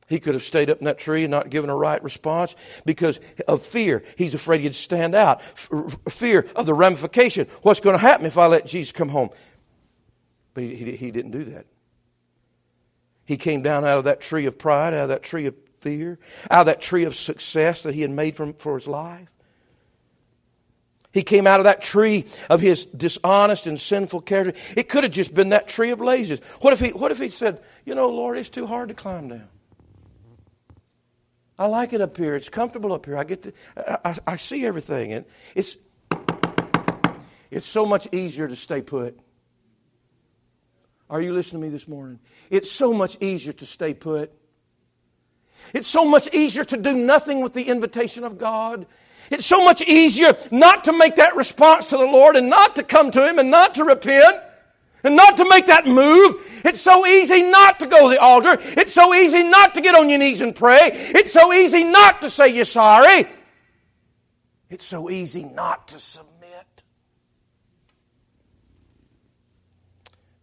He 0.10 0.20
could 0.20 0.34
have 0.34 0.44
stayed 0.44 0.72
up 0.72 0.80
in 0.80 0.86
that 0.86 0.98
tree 0.98 1.24
and 1.24 1.32
not 1.32 1.52
given 1.52 1.70
a 1.70 1.76
right 1.76 2.04
response 2.04 2.56
because 2.84 3.20
of 3.48 3.62
fear. 3.62 4.04
He's 4.18 4.34
afraid 4.34 4.62
he'd 4.62 4.74
stand 4.74 5.14
out. 5.14 5.44
Fear 5.44 6.48
of 6.56 6.66
the 6.66 6.74
ramification. 6.74 7.48
What's 7.62 7.80
going 7.80 7.94
to 7.94 8.02
happen 8.02 8.26
if 8.26 8.38
I 8.38 8.48
let 8.48 8.66
Jesus 8.66 8.92
come 8.92 9.10
home? 9.10 9.30
But 10.56 10.64
he, 10.64 10.76
he, 10.76 10.92
he 10.94 11.12
didn't 11.12 11.32
do 11.32 11.46
that. 11.46 11.68
He 13.26 13.38
came 13.38 13.62
down 13.62 13.86
out 13.86 14.00
of 14.00 14.06
that 14.06 14.20
tree 14.20 14.48
of 14.48 14.58
pride, 14.58 14.96
out 14.96 15.02
of 15.02 15.10
that 15.10 15.22
tree 15.22 15.46
of 15.46 15.54
fear, 15.82 16.18
out 16.50 16.62
of 16.62 16.66
that 16.66 16.82
tree 16.82 17.04
of 17.04 17.16
success 17.16 17.84
that 17.84 17.94
he 17.94 18.02
had 18.02 18.10
made 18.10 18.36
from, 18.36 18.54
for 18.54 18.74
his 18.74 18.88
life. 18.88 19.30
He 21.14 21.22
came 21.22 21.46
out 21.46 21.60
of 21.60 21.66
that 21.66 21.84
tree 21.84 22.26
of 22.50 22.62
his 22.62 22.86
dishonest 22.86 23.68
and 23.68 23.80
sinful 23.80 24.22
character. 24.22 24.60
It 24.76 24.90
could 24.90 25.04
have 25.04 25.14
just 25.14 25.36
been 25.36 25.50
that 25.50 25.68
tree 25.68 25.92
of 25.92 26.02
laziness. 26.02 26.44
What 26.62 26.74
if 26.74 26.80
he, 26.80 26.90
what 26.90 27.12
if 27.12 27.20
he 27.20 27.30
said, 27.30 27.62
you 27.86 27.94
know, 27.94 28.10
Lord, 28.10 28.40
it's 28.40 28.50
too 28.50 28.66
hard 28.66 28.90
to 28.90 28.96
climb 28.96 29.28
down? 29.28 29.48
I 31.60 31.66
like 31.66 31.92
it 31.92 32.00
up 32.00 32.16
here. 32.16 32.36
It's 32.38 32.48
comfortable 32.48 32.94
up 32.94 33.06
here. 33.06 33.18
I 33.18 33.26
get 33.26 33.44
to, 33.44 33.54
I, 33.76 34.18
I 34.26 34.38
see 34.38 34.66
everything. 34.66 35.12
And 35.12 35.26
it's, 35.54 35.78
it's 37.52 37.68
so 37.68 37.86
much 37.86 38.08
easier 38.14 38.48
to 38.48 38.56
stay 38.56 38.82
put. 38.82 39.20
Are 41.10 41.20
you 41.22 41.34
listening 41.34 41.62
to 41.62 41.68
me 41.68 41.72
this 41.72 41.86
morning? 41.86 42.20
It's 42.50 42.72
so 42.72 42.94
much 42.94 43.18
easier 43.20 43.52
to 43.52 43.66
stay 43.66 43.94
put. 43.94 44.32
It's 45.74 45.90
so 45.90 46.06
much 46.06 46.34
easier 46.34 46.64
to 46.64 46.78
do 46.78 46.94
nothing 46.94 47.42
with 47.42 47.52
the 47.52 47.64
invitation 47.64 48.24
of 48.24 48.38
God. 48.38 48.88
It's 49.30 49.46
so 49.46 49.64
much 49.66 49.82
easier 49.82 50.38
not 50.52 50.86
to 50.86 50.94
make 50.94 51.18
that 51.18 51.36
response 51.36 51.88
to 51.88 51.98
the 51.98 52.06
Lord 52.06 52.38
and 52.38 52.50
not 52.50 52.78
to 52.78 52.84
come 52.84 53.12
to 53.12 53.28
Him 53.28 53.38
and 53.38 53.52
not 53.52 53.76
to 53.76 53.84
repent 53.84 54.42
and 55.04 55.16
not 55.16 55.38
to 55.38 55.48
make 55.48 55.68
that 55.68 55.86
move. 55.88 56.36
It's 56.66 56.82
so 56.82 57.06
easy 57.06 57.44
not 57.44 57.80
to 57.80 57.88
go 57.88 58.10
to 58.10 58.16
the 58.16 58.22
altar. 58.22 58.58
It's 58.60 58.94
so 58.94 59.14
easy 59.14 59.44
not 59.44 59.76
to 59.76 59.82
get 59.82 59.96
on 59.96 60.10
your 60.10 60.20
knees 60.20 60.42
and 60.42 60.56
pray. 60.56 60.90
It's 60.92 61.32
so 61.32 61.54
easy 61.54 61.84
not 61.84 62.22
to 62.22 62.30
say 62.30 62.50
you're 62.50 62.66
sorry. 62.66 63.28
It's 64.70 64.86
so 64.86 65.10
easy 65.10 65.44
not 65.44 65.88
to 65.90 66.00
submit. 66.00 66.84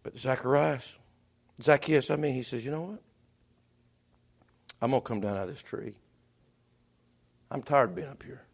But 0.03 0.17
Zacharias, 0.17 0.97
Zacchaeus, 1.61 2.09
I 2.09 2.15
mean, 2.15 2.33
he 2.33 2.43
says, 2.43 2.65
you 2.65 2.71
know 2.71 2.81
what? 2.81 3.01
I'm 4.81 4.91
going 4.91 5.01
to 5.01 5.07
come 5.07 5.21
down 5.21 5.37
out 5.37 5.43
of 5.43 5.49
this 5.49 5.61
tree. 5.61 5.95
I'm 7.49 7.61
tired 7.61 7.89
of 7.89 7.95
being 7.95 8.09
up 8.09 8.23
here. 8.23 8.46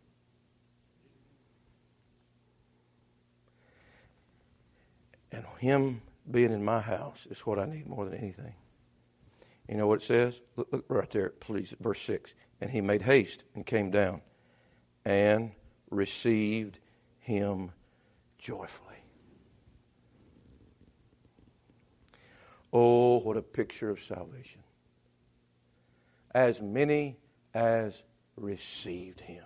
And 5.34 5.46
Him 5.60 6.02
being 6.30 6.52
in 6.52 6.64
my 6.64 6.80
house 6.80 7.28
is 7.30 7.42
what 7.42 7.60
I 7.60 7.66
need 7.66 7.88
more 7.88 8.06
than 8.06 8.14
anything. 8.14 8.54
You 9.68 9.78
know 9.78 9.88
what 9.88 10.02
it 10.02 10.06
says? 10.06 10.42
Look, 10.56 10.72
look 10.72 10.86
right 10.88 11.10
there, 11.10 11.30
please, 11.30 11.74
verse 11.80 12.02
6. 12.02 12.34
And 12.60 12.70
he 12.70 12.82
made 12.82 13.02
haste 13.02 13.44
and 13.56 13.66
came 13.66 13.92
down 13.92 14.22
and 15.06 15.52
received 15.90 16.80
him 17.20 17.72
joyfully. 18.38 18.90
Oh, 22.72 23.20
what 23.20 23.38
a 23.38 23.42
picture 23.42 23.90
of 23.90 24.02
salvation. 24.02 24.62
As 26.32 26.62
many 26.62 27.18
as 27.54 28.04
received 28.36 29.22
him. 29.22 29.44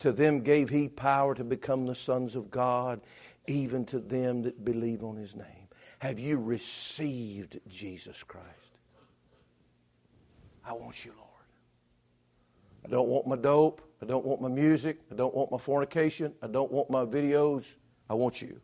To 0.00 0.12
them 0.12 0.40
gave 0.42 0.68
he 0.68 0.88
power 0.88 1.34
to 1.34 1.44
become 1.44 1.86
the 1.86 1.94
sons 1.94 2.36
of 2.36 2.50
God, 2.50 3.00
even 3.46 3.84
to 3.86 3.98
them 3.98 4.42
that 4.42 4.64
believe 4.64 5.02
on 5.02 5.16
his 5.16 5.34
name. 5.36 5.68
Have 5.98 6.18
you 6.18 6.38
received 6.38 7.60
Jesus 7.68 8.22
Christ? 8.22 8.46
I 10.64 10.72
want 10.72 11.04
you, 11.04 11.12
Lord. 11.16 11.30
I 12.84 12.88
don't 12.88 13.08
want 13.08 13.26
my 13.26 13.36
dope. 13.36 13.82
I 14.02 14.06
don't 14.06 14.24
want 14.24 14.42
my 14.42 14.48
music. 14.48 14.98
I 15.10 15.14
don't 15.14 15.34
want 15.34 15.50
my 15.50 15.58
fornication. 15.58 16.34
I 16.42 16.48
don't 16.48 16.70
want 16.70 16.90
my 16.90 17.04
videos. 17.04 17.74
I 18.10 18.14
want 18.14 18.42
you. 18.42 18.60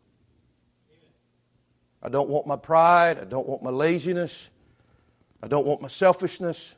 I 2.01 2.09
don't 2.09 2.29
want 2.29 2.45
my 2.45 2.57
pride. 2.57 3.17
I 3.19 3.23
don't 3.23 3.47
want 3.47 3.63
my 3.63 3.69
laziness. 3.69 4.49
I 5.41 5.47
don't 5.47 5.65
want 5.65 5.81
my 5.81 5.87
selfishness. 5.87 6.75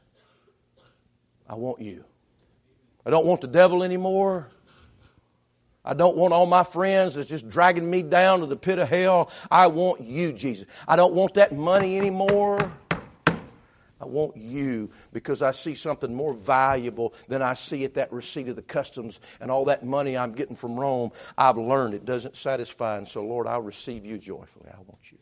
I 1.47 1.55
want 1.55 1.81
you. 1.81 2.05
I 3.05 3.09
don't 3.09 3.25
want 3.25 3.41
the 3.41 3.47
devil 3.47 3.83
anymore. 3.83 4.49
I 5.85 5.93
don't 5.93 6.17
want 6.17 6.33
all 6.33 6.47
my 6.47 6.63
friends 6.63 7.13
that's 7.13 7.29
just 7.29 7.47
dragging 7.47 7.89
me 7.89 8.01
down 8.01 8.39
to 8.39 8.47
the 8.47 8.57
pit 8.57 8.79
of 8.79 8.89
hell. 8.89 9.29
I 9.51 9.67
want 9.67 10.01
you, 10.01 10.33
Jesus. 10.33 10.65
I 10.87 10.95
don't 10.95 11.13
want 11.13 11.35
that 11.35 11.55
money 11.55 11.95
anymore. 11.97 12.71
I 14.01 14.05
want 14.05 14.35
you 14.35 14.89
because 15.13 15.41
I 15.41 15.51
see 15.51 15.75
something 15.75 16.13
more 16.13 16.33
valuable 16.33 17.13
than 17.27 17.41
I 17.41 17.53
see 17.53 17.85
at 17.85 17.93
that 17.93 18.11
receipt 18.11 18.49
of 18.49 18.55
the 18.55 18.61
customs 18.61 19.19
and 19.39 19.49
all 19.49 19.65
that 19.65 19.85
money 19.85 20.17
I'm 20.17 20.33
getting 20.33 20.55
from 20.55 20.77
Rome. 20.77 21.11
I've 21.37 21.57
learned 21.57 21.93
it 21.93 22.03
doesn't 22.03 22.35
satisfy, 22.35 22.97
and 22.97 23.07
so, 23.07 23.23
Lord, 23.23 23.47
I'll 23.47 23.61
receive 23.61 24.05
you 24.05 24.17
joyfully. 24.17 24.69
I 24.69 24.77
want 24.77 25.11
you. 25.11 25.17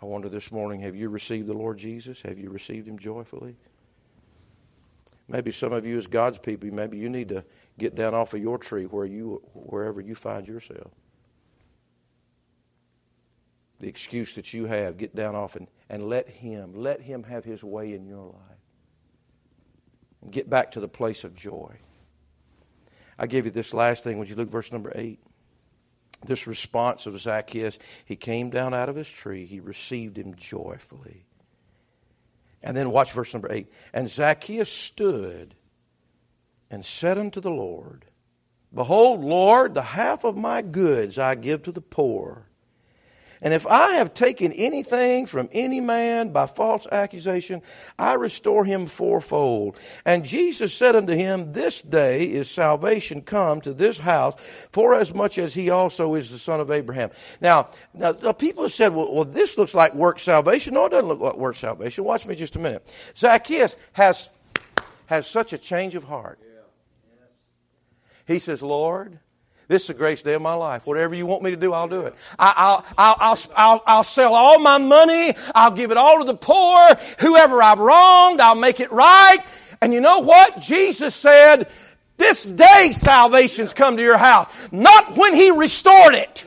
I 0.00 0.06
wonder 0.06 0.28
this 0.28 0.52
morning 0.52 0.80
have 0.82 0.94
you 0.94 1.08
received 1.08 1.46
the 1.46 1.54
Lord 1.54 1.78
Jesus? 1.78 2.20
Have 2.22 2.38
you 2.38 2.50
received 2.50 2.86
him 2.86 2.98
joyfully? 2.98 3.56
Maybe 5.28 5.50
some 5.50 5.72
of 5.72 5.86
you, 5.86 5.96
as 5.96 6.06
God's 6.06 6.38
people, 6.38 6.70
maybe 6.70 6.98
you 6.98 7.08
need 7.08 7.30
to 7.30 7.44
get 7.78 7.94
down 7.94 8.14
off 8.14 8.34
of 8.34 8.40
your 8.40 8.58
tree 8.58 8.84
where 8.84 9.06
you, 9.06 9.42
wherever 9.52 10.00
you 10.00 10.14
find 10.14 10.46
yourself. 10.46 10.90
The 13.80 13.88
excuse 13.88 14.34
that 14.34 14.54
you 14.54 14.66
have, 14.66 14.96
get 14.96 15.14
down 15.14 15.34
off 15.34 15.56
and, 15.56 15.68
and 15.90 16.08
let 16.08 16.28
Him, 16.28 16.74
let 16.74 17.00
Him 17.00 17.24
have 17.24 17.44
His 17.44 17.64
way 17.64 17.92
in 17.92 18.06
your 18.06 18.26
life. 18.26 18.58
And 20.22 20.32
get 20.32 20.48
back 20.48 20.72
to 20.72 20.80
the 20.80 20.88
place 20.88 21.24
of 21.24 21.34
joy. 21.34 21.76
I 23.18 23.26
gave 23.26 23.44
you 23.44 23.50
this 23.50 23.74
last 23.74 24.04
thing. 24.04 24.18
Would 24.18 24.30
you 24.30 24.36
look 24.36 24.48
verse 24.48 24.72
number 24.72 24.92
8? 24.94 25.20
This 26.24 26.46
response 26.46 27.06
of 27.06 27.20
Zacchaeus, 27.20 27.78
he 28.04 28.16
came 28.16 28.50
down 28.50 28.72
out 28.72 28.88
of 28.88 28.96
his 28.96 29.08
tree, 29.08 29.44
he 29.44 29.60
received 29.60 30.16
him 30.16 30.34
joyfully. 30.34 31.26
And 32.62 32.74
then 32.74 32.90
watch 32.90 33.12
verse 33.12 33.34
number 33.34 33.52
8. 33.52 33.70
And 33.92 34.08
Zacchaeus 34.08 34.72
stood 34.72 35.54
and 36.74 36.84
said 36.84 37.16
unto 37.16 37.40
the 37.40 37.50
Lord, 37.50 38.04
Behold, 38.74 39.24
Lord, 39.24 39.74
the 39.74 39.82
half 39.82 40.24
of 40.24 40.36
my 40.36 40.60
goods 40.60 41.18
I 41.18 41.36
give 41.36 41.62
to 41.62 41.72
the 41.72 41.80
poor. 41.80 42.48
And 43.40 43.52
if 43.52 43.66
I 43.66 43.92
have 43.94 44.14
taken 44.14 44.52
anything 44.52 45.26
from 45.26 45.50
any 45.52 45.78
man 45.78 46.30
by 46.30 46.46
false 46.46 46.86
accusation, 46.90 47.62
I 47.98 48.14
restore 48.14 48.64
him 48.64 48.86
fourfold. 48.86 49.78
And 50.04 50.24
Jesus 50.24 50.74
said 50.74 50.96
unto 50.96 51.12
him, 51.12 51.52
This 51.52 51.82
day 51.82 52.24
is 52.24 52.50
salvation 52.50 53.20
come 53.20 53.60
to 53.60 53.74
this 53.74 53.98
house, 53.98 54.34
for 54.72 54.94
as 54.94 55.14
much 55.14 55.36
as 55.36 55.52
he 55.54 55.68
also 55.68 56.14
is 56.14 56.30
the 56.30 56.38
son 56.38 56.58
of 56.58 56.70
Abraham. 56.70 57.10
Now, 57.40 57.68
now 57.92 58.12
the 58.12 58.32
people 58.32 58.62
have 58.64 58.72
said, 58.72 58.94
well, 58.94 59.14
well, 59.14 59.24
this 59.24 59.58
looks 59.58 59.74
like 59.74 59.94
work 59.94 60.18
salvation. 60.18 60.74
No, 60.74 60.86
it 60.86 60.90
doesn't 60.90 61.08
look 61.08 61.20
like 61.20 61.36
work 61.36 61.56
salvation. 61.56 62.02
Watch 62.02 62.26
me 62.26 62.34
just 62.34 62.56
a 62.56 62.58
minute. 62.58 62.90
Zacchaeus 63.14 63.76
has, 63.92 64.30
has 65.06 65.26
such 65.26 65.52
a 65.52 65.58
change 65.58 65.94
of 65.94 66.04
heart. 66.04 66.40
He 68.26 68.38
says, 68.38 68.62
Lord, 68.62 69.18
this 69.68 69.82
is 69.82 69.88
the 69.88 69.94
greatest 69.94 70.24
day 70.24 70.34
of 70.34 70.42
my 70.42 70.54
life. 70.54 70.86
Whatever 70.86 71.14
you 71.14 71.26
want 71.26 71.42
me 71.42 71.50
to 71.50 71.56
do, 71.56 71.72
I'll 71.72 71.88
do 71.88 72.02
it. 72.02 72.14
I, 72.38 72.46
will 72.46 72.84
I'll, 72.98 73.16
I'll, 73.18 73.38
I'll, 73.56 73.82
I'll 73.86 74.04
sell 74.04 74.34
all 74.34 74.58
my 74.58 74.78
money. 74.78 75.34
I'll 75.54 75.70
give 75.70 75.90
it 75.90 75.96
all 75.96 76.18
to 76.18 76.24
the 76.24 76.36
poor. 76.36 76.88
Whoever 77.20 77.62
I've 77.62 77.78
wronged, 77.78 78.40
I'll 78.40 78.54
make 78.54 78.80
it 78.80 78.92
right. 78.92 79.38
And 79.80 79.92
you 79.92 80.00
know 80.00 80.20
what? 80.20 80.60
Jesus 80.60 81.14
said, 81.14 81.70
this 82.16 82.44
day 82.44 82.92
salvation's 82.92 83.72
come 83.72 83.96
to 83.96 84.02
your 84.02 84.18
house. 84.18 84.68
Not 84.70 85.16
when 85.16 85.34
He 85.34 85.50
restored 85.50 86.14
it. 86.14 86.44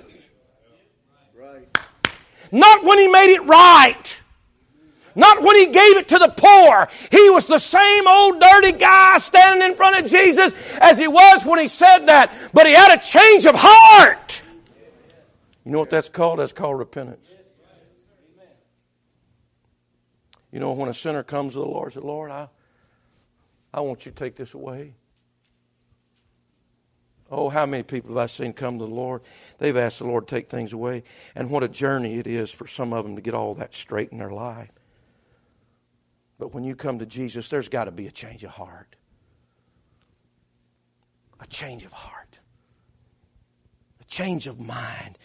Not 2.52 2.84
when 2.84 2.98
He 2.98 3.08
made 3.08 3.34
it 3.34 3.46
right. 3.46 4.22
Not 5.18 5.41
when 5.41 5.55
he 5.55 5.65
gave 5.65 5.97
it 5.97 6.09
to 6.09 6.20
the 6.20 6.30
poor. 6.30 6.88
He 7.11 7.32
was 7.32 7.47
the 7.47 7.57
same 7.57 8.07
old 8.07 8.39
dirty 8.39 8.74
guy 8.74 9.18
standing 9.18 9.68
in 9.68 9.76
front 9.76 9.97
of 9.97 10.09
Jesus 10.09 10.53
as 10.80 10.99
he 10.99 11.07
was 11.07 11.43
when 11.43 11.59
he 11.59 11.68
said 11.68 12.05
that. 12.05 12.32
But 12.53 12.68
he 12.68 12.74
had 12.74 12.97
a 12.97 13.01
change 13.01 13.47
of 13.47 13.55
heart. 13.57 14.43
You 15.65 15.72
know 15.72 15.80
what 15.80 15.89
that's 15.89 16.07
called? 16.07 16.38
That's 16.38 16.53
called 16.53 16.78
repentance. 16.78 17.28
You 20.51 20.59
know, 20.59 20.72
when 20.74 20.88
a 20.88 20.93
sinner 20.93 21.24
comes 21.24 21.53
to 21.53 21.59
the 21.59 21.65
Lord, 21.65 21.86
and 21.86 21.93
says, 21.93 22.03
Lord, 22.03 22.30
I, 22.30 22.47
I 23.74 23.82
want 23.82 24.05
you 24.05 24.11
to 24.11 24.18
take 24.18 24.36
this 24.36 24.53
away. 24.53 24.93
Oh, 27.32 27.49
how 27.49 27.65
many 27.65 27.84
people 27.84 28.11
have 28.11 28.18
I 28.18 28.26
seen 28.28 28.53
come 28.53 28.78
to 28.78 28.86
the 28.86 28.93
Lord? 28.93 29.24
They've 29.57 29.76
asked 29.76 29.97
the 29.97 30.05
Lord 30.05 30.28
to 30.28 30.36
take 30.36 30.47
things 30.49 30.74
away. 30.74 31.03
And 31.36 31.49
what 31.49 31.63
a 31.63 31.68
journey 31.68 32.20
it 32.20 32.28
is 32.28 32.51
for 32.51 32.68
some 32.68 32.93
of 32.93 33.03
them 33.03 33.15
to 33.15 33.22
get 33.22 33.34
all 33.34 33.55
that 33.55 33.74
straight 33.74 34.11
in 34.11 34.20
their 34.20 34.32
life. 34.32 34.70
But 36.40 36.54
when 36.54 36.64
you 36.64 36.76
come 36.76 37.00
to 37.00 37.06
Jesus, 37.06 37.50
there's 37.50 37.70
got 37.70 37.86
to 37.86 37.92
be 37.92 38.08
a 38.08 38.12
change 38.12 38.44
of 38.44 38.52
heart. 38.52 38.96
A 41.40 41.48
change 41.48 41.86
of 41.86 41.92
heart. 41.92 42.40
A 44.02 44.06
change 44.06 44.48
of 44.48 44.60
mind. 44.60 45.18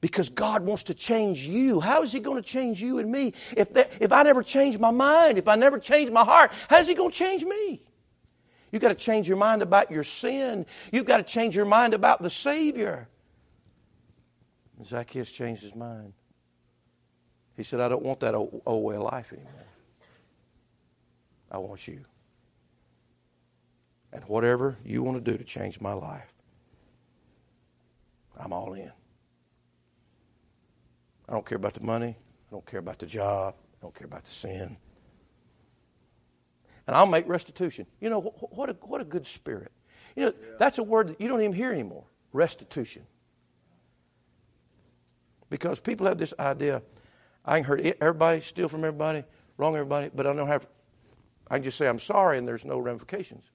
Because 0.00 0.28
God 0.28 0.64
wants 0.64 0.84
to 0.84 0.94
change 0.94 1.42
you. 1.42 1.80
How 1.80 2.02
is 2.02 2.12
He 2.12 2.20
going 2.20 2.42
to 2.42 2.48
change 2.48 2.80
you 2.82 2.98
and 2.98 3.10
me? 3.10 3.32
If, 3.56 3.68
if 4.00 4.12
I 4.12 4.22
never 4.22 4.42
change 4.42 4.78
my 4.78 4.90
mind, 4.90 5.38
if 5.38 5.48
I 5.48 5.56
never 5.56 5.78
change 5.78 6.10
my 6.10 6.24
heart, 6.24 6.52
how's 6.68 6.88
He 6.88 6.94
going 6.94 7.10
to 7.10 7.16
change 7.16 7.44
me? 7.44 7.80
You've 8.70 8.82
got 8.82 8.88
to 8.88 8.94
change 8.96 9.28
your 9.28 9.36
mind 9.36 9.62
about 9.62 9.90
your 9.90 10.02
sin. 10.02 10.66
You've 10.90 11.06
got 11.06 11.18
to 11.18 11.22
change 11.22 11.54
your 11.54 11.64
mind 11.64 11.94
about 11.94 12.22
the 12.22 12.30
Savior. 12.30 13.08
Zacchaeus 14.82 15.30
changed 15.30 15.62
his 15.62 15.74
mind. 15.74 16.12
He 17.56 17.62
said, 17.62 17.80
I 17.80 17.88
don't 17.88 18.02
want 18.02 18.20
that 18.20 18.34
old, 18.34 18.62
old 18.66 18.84
way 18.84 18.96
of 18.96 19.02
life 19.02 19.32
anymore. 19.32 19.63
I 21.54 21.58
want 21.58 21.86
you. 21.86 22.00
And 24.12 24.24
whatever 24.24 24.76
you 24.84 25.04
want 25.04 25.24
to 25.24 25.30
do 25.30 25.38
to 25.38 25.44
change 25.44 25.80
my 25.80 25.92
life, 25.92 26.34
I'm 28.36 28.52
all 28.52 28.74
in. 28.74 28.90
I 31.28 31.32
don't 31.32 31.46
care 31.46 31.54
about 31.54 31.74
the 31.74 31.82
money. 31.82 32.16
I 32.16 32.50
don't 32.50 32.66
care 32.66 32.80
about 32.80 32.98
the 32.98 33.06
job. 33.06 33.54
I 33.56 33.76
don't 33.82 33.94
care 33.94 34.06
about 34.06 34.24
the 34.24 34.32
sin. 34.32 34.76
And 36.88 36.96
I'll 36.96 37.06
make 37.06 37.28
restitution. 37.28 37.86
You 38.00 38.10
know, 38.10 38.20
what 38.20 38.70
a, 38.70 38.72
what 38.82 39.00
a 39.00 39.04
good 39.04 39.24
spirit. 39.24 39.70
You 40.16 40.24
know, 40.26 40.32
that's 40.58 40.78
a 40.78 40.82
word 40.82 41.10
that 41.10 41.20
you 41.20 41.28
don't 41.28 41.40
even 41.40 41.52
hear 41.52 41.72
anymore 41.72 42.04
restitution. 42.32 43.06
Because 45.50 45.78
people 45.78 46.08
have 46.08 46.18
this 46.18 46.34
idea 46.36 46.82
I 47.44 47.58
can 47.58 47.64
hurt 47.64 47.80
everybody, 48.00 48.40
steal 48.40 48.68
from 48.68 48.84
everybody, 48.84 49.22
wrong 49.56 49.76
everybody, 49.76 50.10
but 50.12 50.26
I 50.26 50.32
don't 50.32 50.48
have 50.48 50.66
I 51.48 51.56
can 51.56 51.64
just 51.64 51.78
say, 51.78 51.88
I'm 51.88 51.98
sorry, 51.98 52.38
and 52.38 52.48
there's 52.48 52.64
no 52.64 52.78
ramifications. 52.78 53.50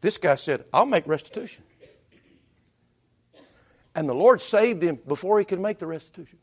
This 0.00 0.18
guy 0.18 0.36
said, 0.36 0.64
I'll 0.72 0.86
make 0.86 1.06
restitution. 1.06 1.64
And 3.94 4.08
the 4.08 4.14
Lord 4.14 4.40
saved 4.40 4.82
him 4.82 4.98
before 5.06 5.38
he 5.38 5.44
could 5.44 5.60
make 5.60 5.78
the 5.78 5.86
restitution. 5.86 6.38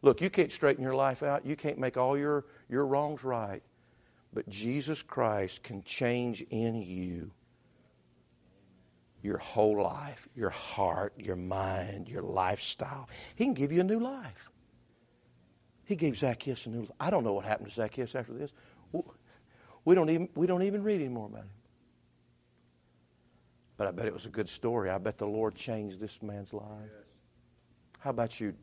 Look, 0.00 0.20
you 0.20 0.30
can't 0.30 0.50
straighten 0.52 0.82
your 0.82 0.94
life 0.94 1.22
out. 1.22 1.44
You 1.44 1.56
can't 1.56 1.78
make 1.78 1.96
all 1.96 2.16
your, 2.16 2.46
your 2.68 2.86
wrongs 2.86 3.24
right. 3.24 3.62
But 4.32 4.48
Jesus 4.48 5.02
Christ 5.02 5.62
can 5.62 5.82
change 5.82 6.42
in 6.50 6.82
you 6.82 7.30
your 9.22 9.38
whole 9.38 9.82
life, 9.82 10.28
your 10.36 10.50
heart, 10.50 11.12
your 11.18 11.36
mind, 11.36 12.08
your 12.08 12.22
lifestyle. 12.22 13.08
He 13.34 13.44
can 13.44 13.54
give 13.54 13.72
you 13.72 13.80
a 13.80 13.84
new 13.84 13.98
life. 13.98 14.50
He 15.88 15.96
gave 15.96 16.18
Zacchaeus 16.18 16.66
a 16.66 16.68
new 16.68 16.80
life. 16.80 16.90
I 17.00 17.08
don't 17.08 17.24
know 17.24 17.32
what 17.32 17.46
happened 17.46 17.70
to 17.70 17.74
Zacchaeus 17.74 18.14
after 18.14 18.34
this. 18.34 18.52
We 19.86 19.94
don't 19.94 20.10
even, 20.10 20.28
we 20.34 20.46
don't 20.46 20.62
even 20.64 20.82
read 20.82 21.00
anymore 21.00 21.28
about 21.28 21.44
him. 21.44 21.50
But 23.78 23.88
I 23.88 23.92
bet 23.92 24.04
it 24.04 24.12
was 24.12 24.26
a 24.26 24.28
good 24.28 24.50
story. 24.50 24.90
I 24.90 24.98
bet 24.98 25.16
the 25.16 25.26
Lord 25.26 25.54
changed 25.54 25.98
this 25.98 26.20
man's 26.22 26.52
life. 26.52 26.66
Yes. 26.82 27.06
How 28.00 28.10
about 28.10 28.38
you? 28.38 28.54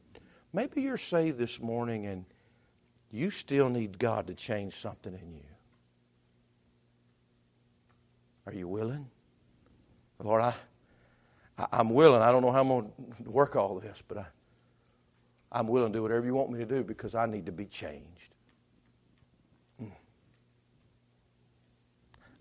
Maybe 0.53 0.83
you're 0.83 0.99
saved 0.99 1.39
this 1.39 1.59
morning 1.59 2.05
and 2.05 2.25
you 3.09 3.31
still 3.31 3.69
need 3.69 3.97
God 3.97 4.27
to 4.27 4.35
change 4.35 4.75
something 4.75 5.13
in 5.15 5.33
you. 5.33 5.49
Are 8.45 8.53
you 8.53 8.67
willing? 8.67 9.09
Lord, 10.23 10.43
I, 10.43 10.53
I 11.57 11.79
am 11.79 11.89
willing. 11.89 12.21
I 12.21 12.31
don't 12.31 12.43
know 12.43 12.51
how 12.51 12.61
I'm 12.61 12.67
going 12.67 12.91
to 13.23 13.31
work 13.31 13.55
all 13.55 13.79
this, 13.79 14.03
but 14.07 14.19
I, 14.19 14.25
I'm 15.51 15.67
willing 15.67 15.93
to 15.93 15.99
do 15.99 16.03
whatever 16.03 16.25
you 16.25 16.33
want 16.33 16.51
me 16.51 16.59
to 16.59 16.65
do 16.65 16.83
because 16.83 17.15
I 17.15 17.25
need 17.25 17.45
to 17.45 17.51
be 17.51 17.65
changed. 17.65 18.33
Hmm. 19.79 19.89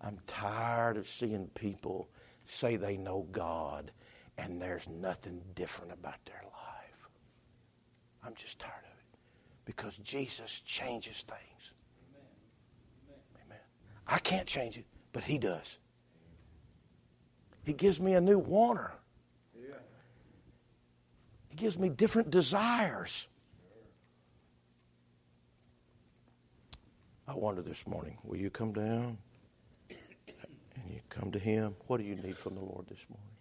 I'm 0.01 0.19
tired 0.27 0.97
of 0.97 1.09
seeing 1.09 1.49
people 1.49 2.09
say 2.47 2.77
they 2.77 2.97
know 2.97 3.27
God 3.31 3.93
and 4.37 4.61
there's 4.61 4.89
nothing 4.89 5.43
different 5.55 5.93
about 5.93 6.25
their 6.25 6.43
life. 6.43 7.09
I'm 8.25 8.35
just 8.35 8.59
tired 8.59 8.73
of 8.85 8.99
it 8.99 9.19
because 9.65 9.97
Jesus 9.99 10.61
changes 10.65 11.23
things. 11.23 11.73
Amen. 12.11 13.47
Amen. 13.47 13.59
I 14.07 14.19
can't 14.19 14.47
change 14.47 14.77
it, 14.79 14.87
but 15.13 15.25
He 15.25 15.39
does. 15.39 15.79
He 17.65 17.73
gives 17.73 18.01
me 18.01 18.15
a 18.15 18.21
new 18.21 18.39
wanter. 18.39 18.93
He 21.55 21.61
gives 21.61 21.79
me 21.79 21.89
different 21.89 22.31
desires. 22.31 23.29
I 27.29 27.35
wonder 27.35 27.63
this 27.63 27.87
morning, 27.87 28.19
will 28.25 28.39
you 28.39 28.51
come 28.51 28.73
down 28.73 29.19
and 29.89 30.91
you 30.91 30.99
come 31.11 31.31
to 31.31 31.39
Him? 31.39 31.77
What 31.87 31.99
do 31.99 32.03
you 32.03 32.17
need 32.17 32.37
from 32.37 32.57
the 32.57 32.61
Lord 32.61 32.89
this 32.89 33.07
morning? 33.09 33.34